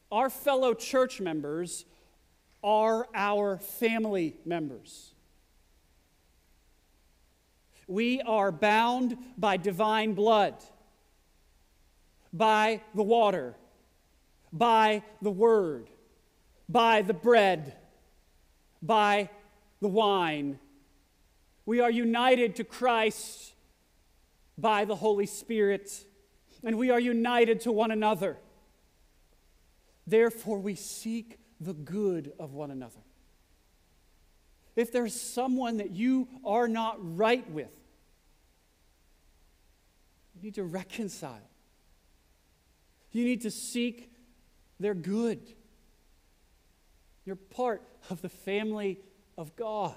[0.09, 1.83] Our fellow church members
[2.63, 5.13] are our family members.
[7.87, 10.55] We are bound by divine blood,
[12.31, 13.57] by the water,
[14.53, 15.89] by the word,
[16.69, 17.75] by the bread,
[18.81, 19.29] by
[19.81, 20.57] the wine.
[21.65, 23.55] We are united to Christ
[24.57, 26.05] by the Holy Spirit,
[26.63, 28.37] and we are united to one another.
[30.05, 33.01] Therefore, we seek the good of one another.
[34.75, 37.71] If there's someone that you are not right with,
[40.35, 41.49] you need to reconcile.
[43.11, 44.11] You need to seek
[44.79, 45.53] their good.
[47.25, 48.99] You're part of the family
[49.37, 49.95] of God.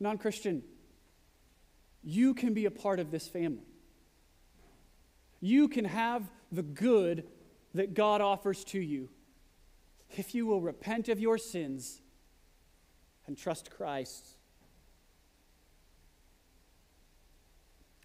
[0.00, 0.62] Non Christian,
[2.02, 3.66] you can be a part of this family.
[5.40, 7.26] You can have the good
[7.74, 9.08] that God offers to you
[10.16, 12.00] if you will repent of your sins
[13.26, 14.36] and trust Christ.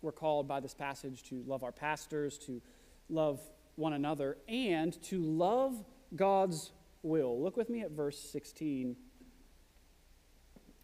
[0.02, 2.62] We're called by this passage to love our pastors, to
[3.10, 3.40] love
[3.76, 5.84] one another, and to love
[6.16, 6.72] God's
[7.02, 7.42] will.
[7.42, 8.96] Look with me at verse 16.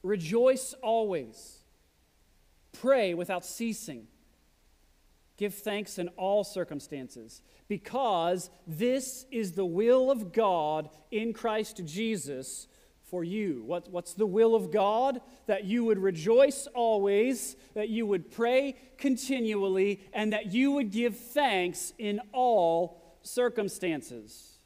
[0.01, 1.59] Rejoice always,
[2.71, 4.07] pray without ceasing.
[5.37, 12.67] Give thanks in all circumstances, because this is the will of God in Christ Jesus
[13.03, 13.63] for you.
[13.65, 15.19] What, what's the will of God?
[15.47, 21.17] That you would rejoice always, that you would pray continually, and that you would give
[21.17, 24.59] thanks in all circumstances.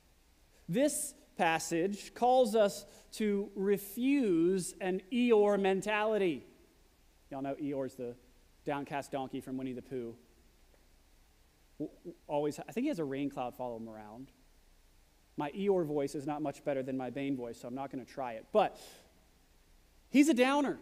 [0.68, 6.46] This passage calls us to refuse an Eeyore mentality.
[7.36, 8.16] Y'all know Eeyore's the
[8.66, 10.16] downcast donkey from Winnie the Pooh
[12.30, 14.32] always, I think he has a rain cloud follow him around.
[15.36, 18.06] My Eeyore voice is not much better than my Bane voice, so I'm not going
[18.06, 18.46] to try it.
[18.54, 18.80] But
[20.08, 20.78] he's a downer,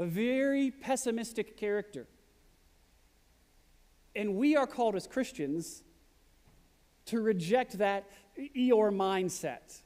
[0.00, 2.08] a very pessimistic character.
[4.16, 5.84] And we are called as Christians
[7.04, 9.82] to reject that Eeyore mindset.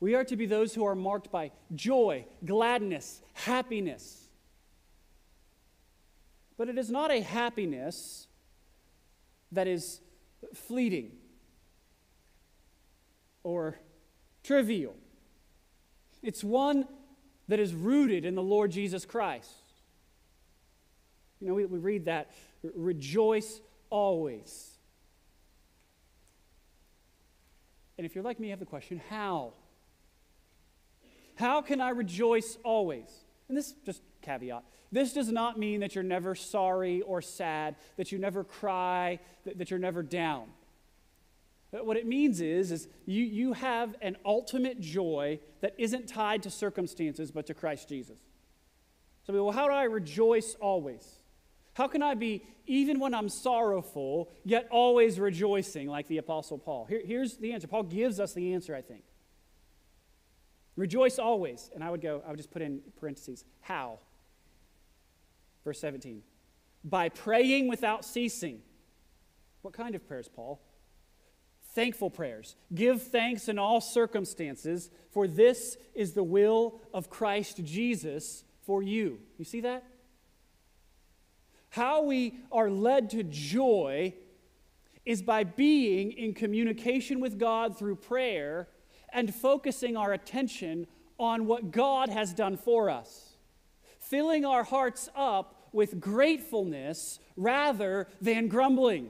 [0.00, 4.28] We are to be those who are marked by joy, gladness, happiness.
[6.56, 8.28] But it is not a happiness
[9.52, 10.00] that is
[10.52, 11.12] fleeting
[13.42, 13.78] or
[14.42, 14.94] trivial.
[16.22, 16.86] It's one
[17.48, 19.50] that is rooted in the Lord Jesus Christ.
[21.40, 22.30] You know, we, we read that
[22.74, 24.70] rejoice always.
[27.98, 29.52] And if you're like me, you have the question how?
[31.34, 33.08] How can I rejoice always?
[33.48, 34.64] And this just caveat
[34.94, 39.58] this does not mean that you're never sorry or sad, that you never cry, that,
[39.58, 40.46] that you're never down.
[41.72, 46.44] But what it means is, is you, you have an ultimate joy that isn't tied
[46.44, 48.20] to circumstances but to Christ Jesus.
[49.26, 51.18] So, well, how do I rejoice always?
[51.72, 56.84] How can I be, even when I'm sorrowful, yet always rejoicing, like the Apostle Paul?
[56.84, 57.66] Here, here's the answer.
[57.66, 59.02] Paul gives us the answer, I think.
[60.76, 61.70] Rejoice always.
[61.74, 63.98] And I would go, I would just put in parentheses, how?
[65.64, 66.22] Verse 17
[66.84, 68.60] by praying without ceasing.
[69.62, 70.60] What kind of prayers, Paul?
[71.74, 72.56] Thankful prayers.
[72.74, 79.18] Give thanks in all circumstances, for this is the will of Christ Jesus for you.
[79.38, 79.84] You see that?
[81.70, 84.14] How we are led to joy
[85.04, 88.68] is by being in communication with God through prayer
[89.14, 90.86] and focusing our attention
[91.18, 93.36] on what God has done for us,
[94.00, 99.08] filling our hearts up with gratefulness rather than grumbling.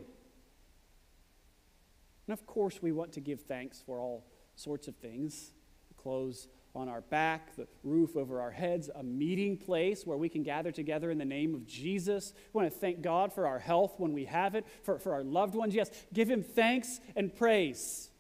[2.27, 4.25] And of course, we want to give thanks for all
[4.55, 5.53] sorts of things
[5.89, 10.29] the clothes on our back, the roof over our heads, a meeting place where we
[10.29, 12.33] can gather together in the name of Jesus.
[12.53, 15.23] We want to thank God for our health when we have it, for, for our
[15.23, 15.75] loved ones.
[15.75, 18.11] Yes, give Him thanks and praise.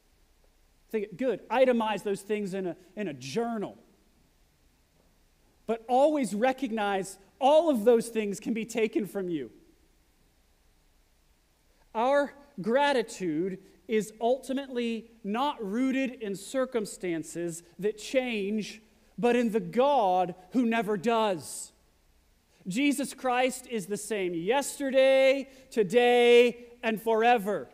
[0.94, 3.76] Think, good, itemize those things in a, in a journal.
[5.66, 9.50] But always recognize all of those things can be taken from you.
[11.96, 18.80] Our gratitude is ultimately not rooted in circumstances that change,
[19.18, 21.72] but in the God who never does.
[22.68, 27.68] Jesus Christ is the same yesterday, today, and forever.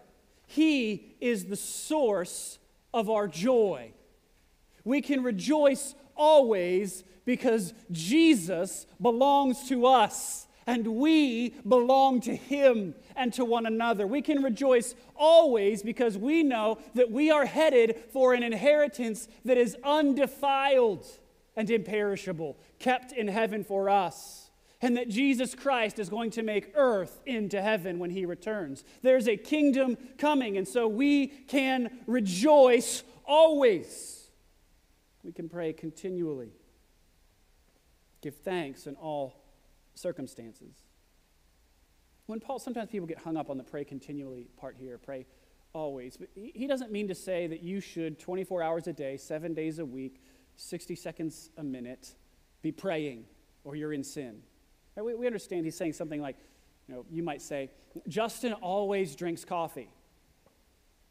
[0.46, 2.56] He is the source
[2.92, 3.92] of our joy.
[4.84, 13.32] We can rejoice always because Jesus belongs to us and we belong to Him and
[13.34, 14.06] to one another.
[14.06, 19.58] We can rejoice always because we know that we are headed for an inheritance that
[19.58, 21.06] is undefiled
[21.56, 24.49] and imperishable, kept in heaven for us.
[24.82, 28.82] And that Jesus Christ is going to make earth into heaven when he returns.
[29.02, 34.30] There's a kingdom coming, and so we can rejoice always.
[35.22, 36.52] We can pray continually,
[38.22, 39.44] give thanks in all
[39.94, 40.74] circumstances.
[42.26, 45.26] When Paul, sometimes people get hung up on the pray continually part here, pray
[45.72, 46.16] always.
[46.16, 49.78] But he doesn't mean to say that you should 24 hours a day, seven days
[49.78, 50.22] a week,
[50.56, 52.14] 60 seconds a minute
[52.62, 53.24] be praying
[53.64, 54.42] or you're in sin.
[54.96, 56.36] We, we understand he's saying something like,
[56.88, 57.70] you know, you might say,
[58.08, 59.90] Justin always drinks coffee.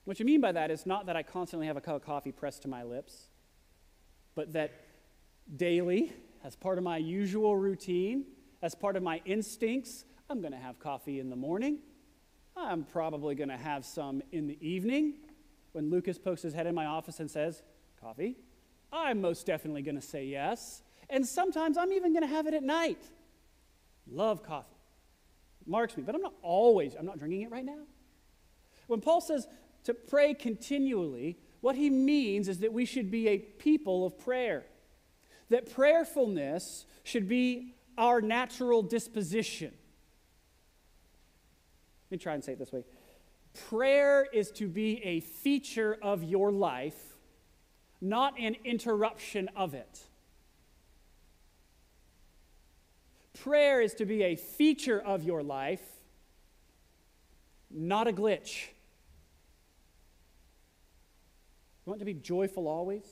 [0.05, 2.31] What you mean by that is not that I constantly have a cup of coffee
[2.31, 3.27] pressed to my lips,
[4.35, 4.71] but that
[5.55, 6.13] daily,
[6.43, 8.25] as part of my usual routine,
[8.61, 11.79] as part of my instincts, I'm going to have coffee in the morning.
[12.55, 15.15] I'm probably going to have some in the evening.
[15.71, 17.61] When Lucas pokes his head in my office and says,
[18.01, 18.37] Coffee,
[18.91, 20.81] I'm most definitely going to say yes.
[21.09, 23.01] And sometimes I'm even going to have it at night.
[24.11, 24.75] Love coffee.
[25.65, 27.83] Marks me, but I'm not always, I'm not drinking it right now.
[28.87, 29.47] When Paul says
[29.83, 34.65] to pray continually, what he means is that we should be a people of prayer.
[35.49, 39.73] That prayerfulness should be our natural disposition.
[42.09, 42.83] Let me try and say it this way
[43.67, 47.17] prayer is to be a feature of your life,
[47.99, 50.01] not an interruption of it.
[53.43, 55.81] Prayer is to be a feature of your life,
[57.71, 58.67] not a glitch.
[61.85, 63.05] You want to be joyful always?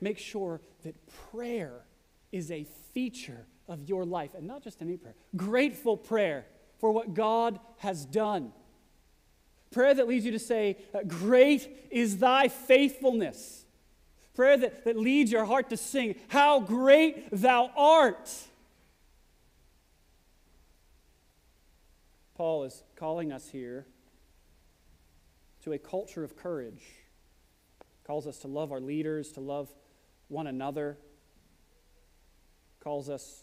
[0.00, 0.94] Make sure that
[1.30, 1.84] prayer
[2.32, 2.64] is a
[2.94, 6.46] feature of your life, and not just any prayer, grateful prayer
[6.78, 8.52] for what God has done.
[9.70, 13.66] Prayer that leads you to say, Great is thy faithfulness.
[14.40, 18.30] Prayer that, that leads your heart to sing, How great thou art.
[22.36, 23.84] Paul is calling us here
[25.64, 26.82] to a culture of courage.
[28.06, 29.68] Calls us to love our leaders, to love
[30.28, 30.96] one another,
[32.82, 33.42] calls us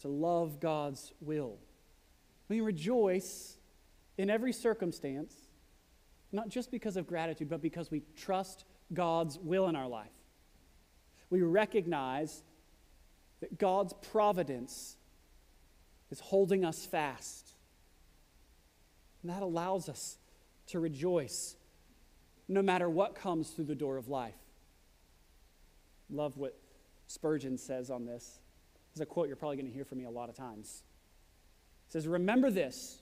[0.00, 1.58] to love God's will.
[2.48, 3.56] We rejoice
[4.16, 5.32] in every circumstance,
[6.32, 10.10] not just because of gratitude, but because we trust God's will in our life.
[11.30, 12.42] We recognize
[13.40, 14.96] that God's providence
[16.10, 17.52] is holding us fast.
[19.22, 20.18] And that allows us
[20.68, 21.56] to rejoice
[22.48, 24.34] no matter what comes through the door of life.
[26.10, 26.58] Love what
[27.06, 28.40] Spurgeon says on this.
[28.92, 30.82] It's a quote you're probably going to hear from me a lot of times.
[31.88, 33.00] It says, Remember this.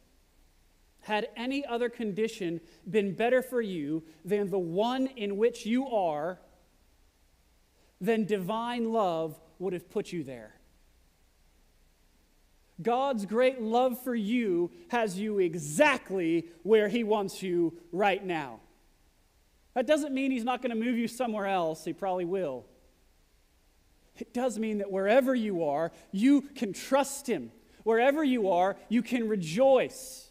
[1.06, 6.40] Had any other condition been better for you than the one in which you are,
[8.00, 10.56] then divine love would have put you there.
[12.82, 18.58] God's great love for you has you exactly where He wants you right now.
[19.74, 22.66] That doesn't mean He's not going to move you somewhere else, He probably will.
[24.16, 27.52] it does mean that wherever you are, you can trust Him.
[27.84, 30.24] Wherever you are, you can rejoice.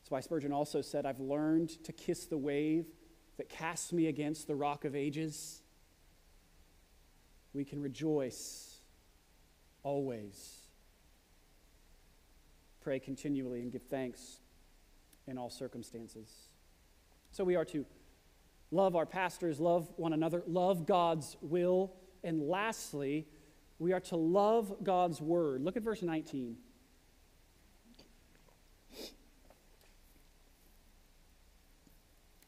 [0.11, 2.85] why Spurgeon also said, I've learned to kiss the wave
[3.37, 5.61] that casts me against the rock of ages.
[7.53, 8.81] We can rejoice
[9.83, 10.67] always.
[12.81, 14.41] Pray continually and give thanks
[15.27, 16.29] in all circumstances.
[17.31, 17.85] So we are to
[18.71, 21.93] love our pastors, love one another, love God's will,
[22.23, 23.27] and lastly,
[23.79, 25.63] we are to love God's word.
[25.63, 26.57] Look at verse 19.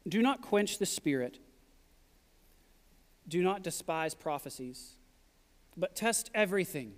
[0.07, 1.39] Do not quench the spirit.
[3.27, 4.95] Do not despise prophecies,
[5.77, 6.93] but test everything.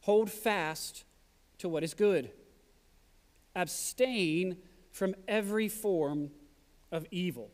[0.00, 1.04] Hold fast
[1.58, 2.30] to what is good.
[3.54, 4.56] Abstain
[4.90, 6.30] from every form
[6.90, 7.50] of evil.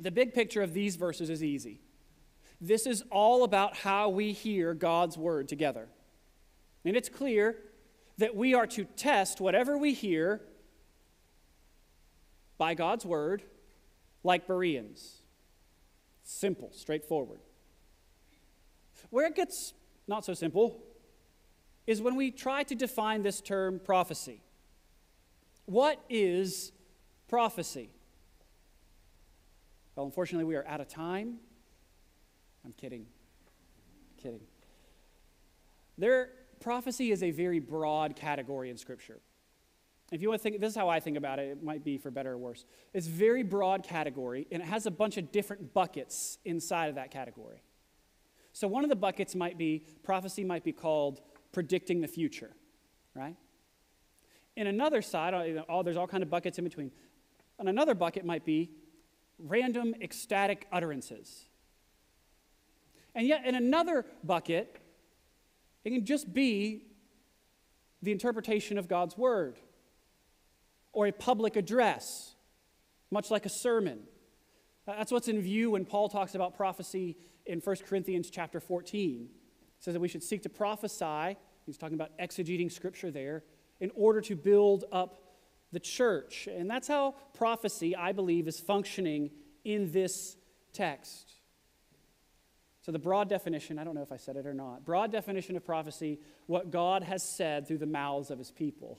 [0.00, 1.80] The big picture of these verses is easy.
[2.60, 5.88] This is all about how we hear God's word together.
[6.84, 7.56] And it's clear
[8.18, 10.42] that we are to test whatever we hear
[12.60, 13.42] by God's word
[14.22, 15.22] like Bereans.
[16.22, 17.40] Simple, straightforward.
[19.08, 19.72] Where it gets
[20.06, 20.78] not so simple
[21.86, 24.42] is when we try to define this term prophecy.
[25.64, 26.72] What is
[27.28, 27.88] prophecy?
[29.96, 31.38] Well, unfortunately, we are out of time.
[32.62, 33.06] I'm kidding.
[34.22, 34.42] Kidding.
[35.96, 36.28] There,
[36.60, 39.20] prophecy is a very broad category in Scripture.
[40.10, 41.96] If you want to think, this is how I think about it, it might be
[41.96, 42.64] for better or worse.
[42.92, 46.96] It's a very broad category, and it has a bunch of different buckets inside of
[46.96, 47.62] that category.
[48.52, 51.20] So one of the buckets might be, prophecy might be called
[51.52, 52.50] predicting the future,
[53.14, 53.36] right?
[54.56, 55.32] In another side,
[55.68, 56.90] oh, there's all kind of buckets in between.
[57.60, 58.70] And another bucket might be
[59.38, 61.46] random ecstatic utterances.
[63.14, 64.76] And yet, in another bucket,
[65.84, 66.86] it can just be
[68.02, 69.58] the interpretation of God's word
[70.92, 72.34] or a public address,
[73.10, 74.00] much like a sermon.
[74.86, 77.16] That's what's in view when Paul talks about prophecy
[77.46, 79.28] in 1 Corinthians chapter 14.
[79.28, 79.28] He
[79.78, 81.36] says that we should seek to prophesy.
[81.66, 83.44] He's talking about exegeting scripture there
[83.80, 85.22] in order to build up
[85.72, 86.48] the church.
[86.50, 89.30] And that's how prophecy, I believe, is functioning
[89.64, 90.36] in this
[90.72, 91.32] text.
[92.82, 95.56] So, the broad definition, I don't know if I said it or not, broad definition
[95.56, 98.98] of prophecy, what God has said through the mouths of his people.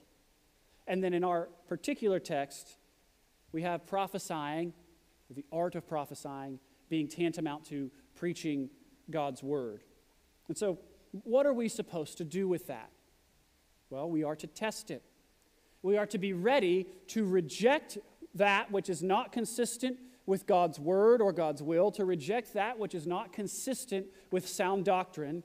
[0.92, 2.76] And then in our particular text,
[3.54, 4.74] we have prophesying,
[5.34, 8.70] the art of prophesying, being tantamount to preaching
[9.10, 9.86] God's word.
[10.50, 10.80] And so,
[11.24, 12.89] what are we supposed to do with that?
[13.89, 15.02] Well, we are to test it.
[15.82, 17.98] We are to be ready to reject
[18.36, 22.94] that which is not consistent with God's word or God's will, to reject that which
[22.94, 25.44] is not consistent with sound doctrine,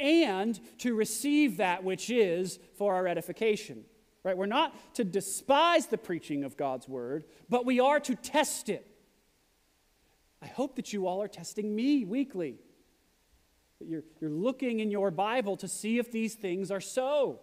[0.00, 3.84] and to receive that which is for our edification.
[4.22, 4.36] Right?
[4.36, 8.86] We're not to despise the preaching of God's word, but we are to test it.
[10.42, 12.58] I hope that you all are testing me weekly.
[13.78, 17.40] That you're, you're looking in your Bible to see if these things are so.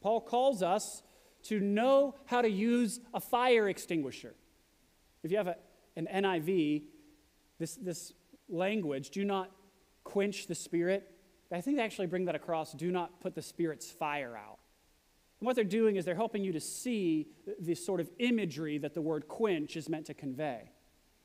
[0.00, 1.02] Paul calls us
[1.44, 4.34] to know how to use a fire extinguisher.
[5.22, 5.56] If you have a,
[5.96, 6.84] an NIV,
[7.58, 8.12] this, this
[8.48, 9.50] language, do not
[10.04, 11.10] quench the spirit.
[11.50, 14.57] I think they actually bring that across do not put the spirit's fire out.
[15.40, 17.28] And what they're doing is they're helping you to see
[17.60, 20.72] the sort of imagery that the word quench is meant to convey.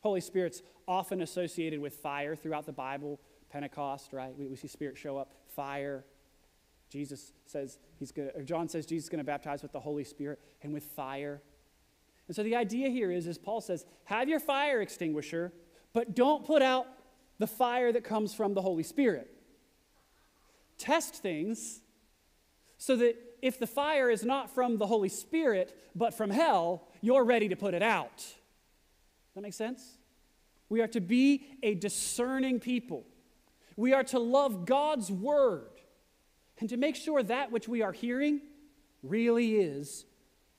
[0.02, 4.38] Holy Spirit's often associated with fire throughout the Bible, Pentecost, right?
[4.38, 6.06] We, we see Spirit show up, fire.
[6.90, 10.04] Jesus says he's going to, John says Jesus is going to baptize with the Holy
[10.04, 11.42] Spirit and with fire.
[12.28, 15.52] And so the idea here is, as Paul says, have your fire extinguisher,
[15.94, 16.86] but don't put out
[17.40, 19.32] the fire that comes from the Holy Spirit.
[20.78, 21.82] Test things
[22.78, 27.26] so that if the fire is not from the Holy Spirit, but from hell, you're
[27.26, 28.16] ready to put it out.
[28.16, 29.98] Does that make sense?
[30.70, 33.04] We are to be a discerning people.
[33.76, 35.82] We are to love God's word
[36.62, 38.40] and to make sure that which we are hearing
[39.02, 40.06] really is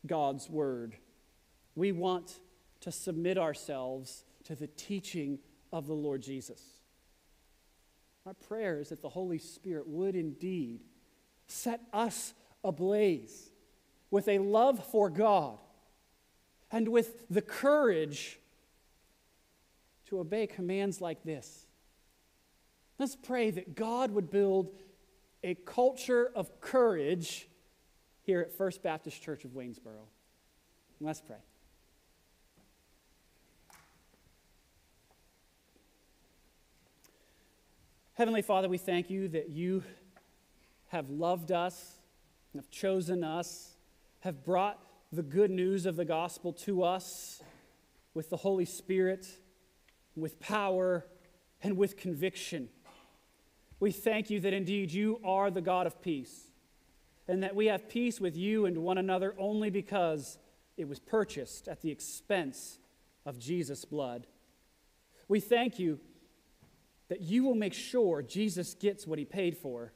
[0.06, 0.94] God's word.
[1.74, 2.38] We want
[2.80, 5.38] to submit ourselves to the teaching
[5.72, 6.60] of the Lord Jesus.
[8.26, 10.80] My prayer is that the Holy Spirit would indeed
[11.46, 13.50] set us ablaze
[14.10, 15.58] with a love for God
[16.72, 18.40] and with the courage
[20.06, 21.66] to obey commands like this.
[22.98, 24.72] Let's pray that God would build
[25.42, 27.48] a culture of courage
[28.22, 30.08] here at First Baptist Church of Waynesboro.
[31.00, 31.36] Let's pray.
[38.14, 39.82] Heavenly Father, we thank you that you
[40.88, 41.96] have loved us,
[42.58, 43.74] have chosen us,
[44.20, 44.80] have brought
[45.12, 47.42] the good news of the gospel to us
[48.14, 49.26] with the Holy Spirit,
[50.16, 51.06] with power,
[51.62, 52.68] and with conviction.
[53.80, 56.52] We thank you that indeed you are the God of peace,
[57.26, 60.38] and that we have peace with you and one another only because
[60.76, 62.78] it was purchased at the expense
[63.26, 64.26] of Jesus' blood.
[65.28, 65.98] We thank you
[67.08, 69.92] that you will make sure Jesus gets what he paid for.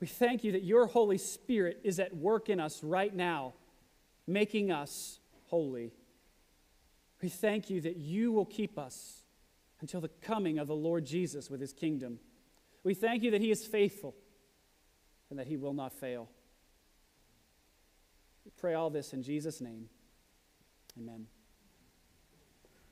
[0.00, 3.54] We thank you that your Holy Spirit is at work in us right now,
[4.26, 5.92] making us holy.
[7.22, 9.22] We thank you that you will keep us
[9.80, 12.18] until the coming of the Lord Jesus with his kingdom.
[12.84, 14.14] We thank you that he is faithful
[15.30, 16.28] and that he will not fail.
[18.44, 19.88] We pray all this in Jesus' name.
[20.98, 21.26] Amen.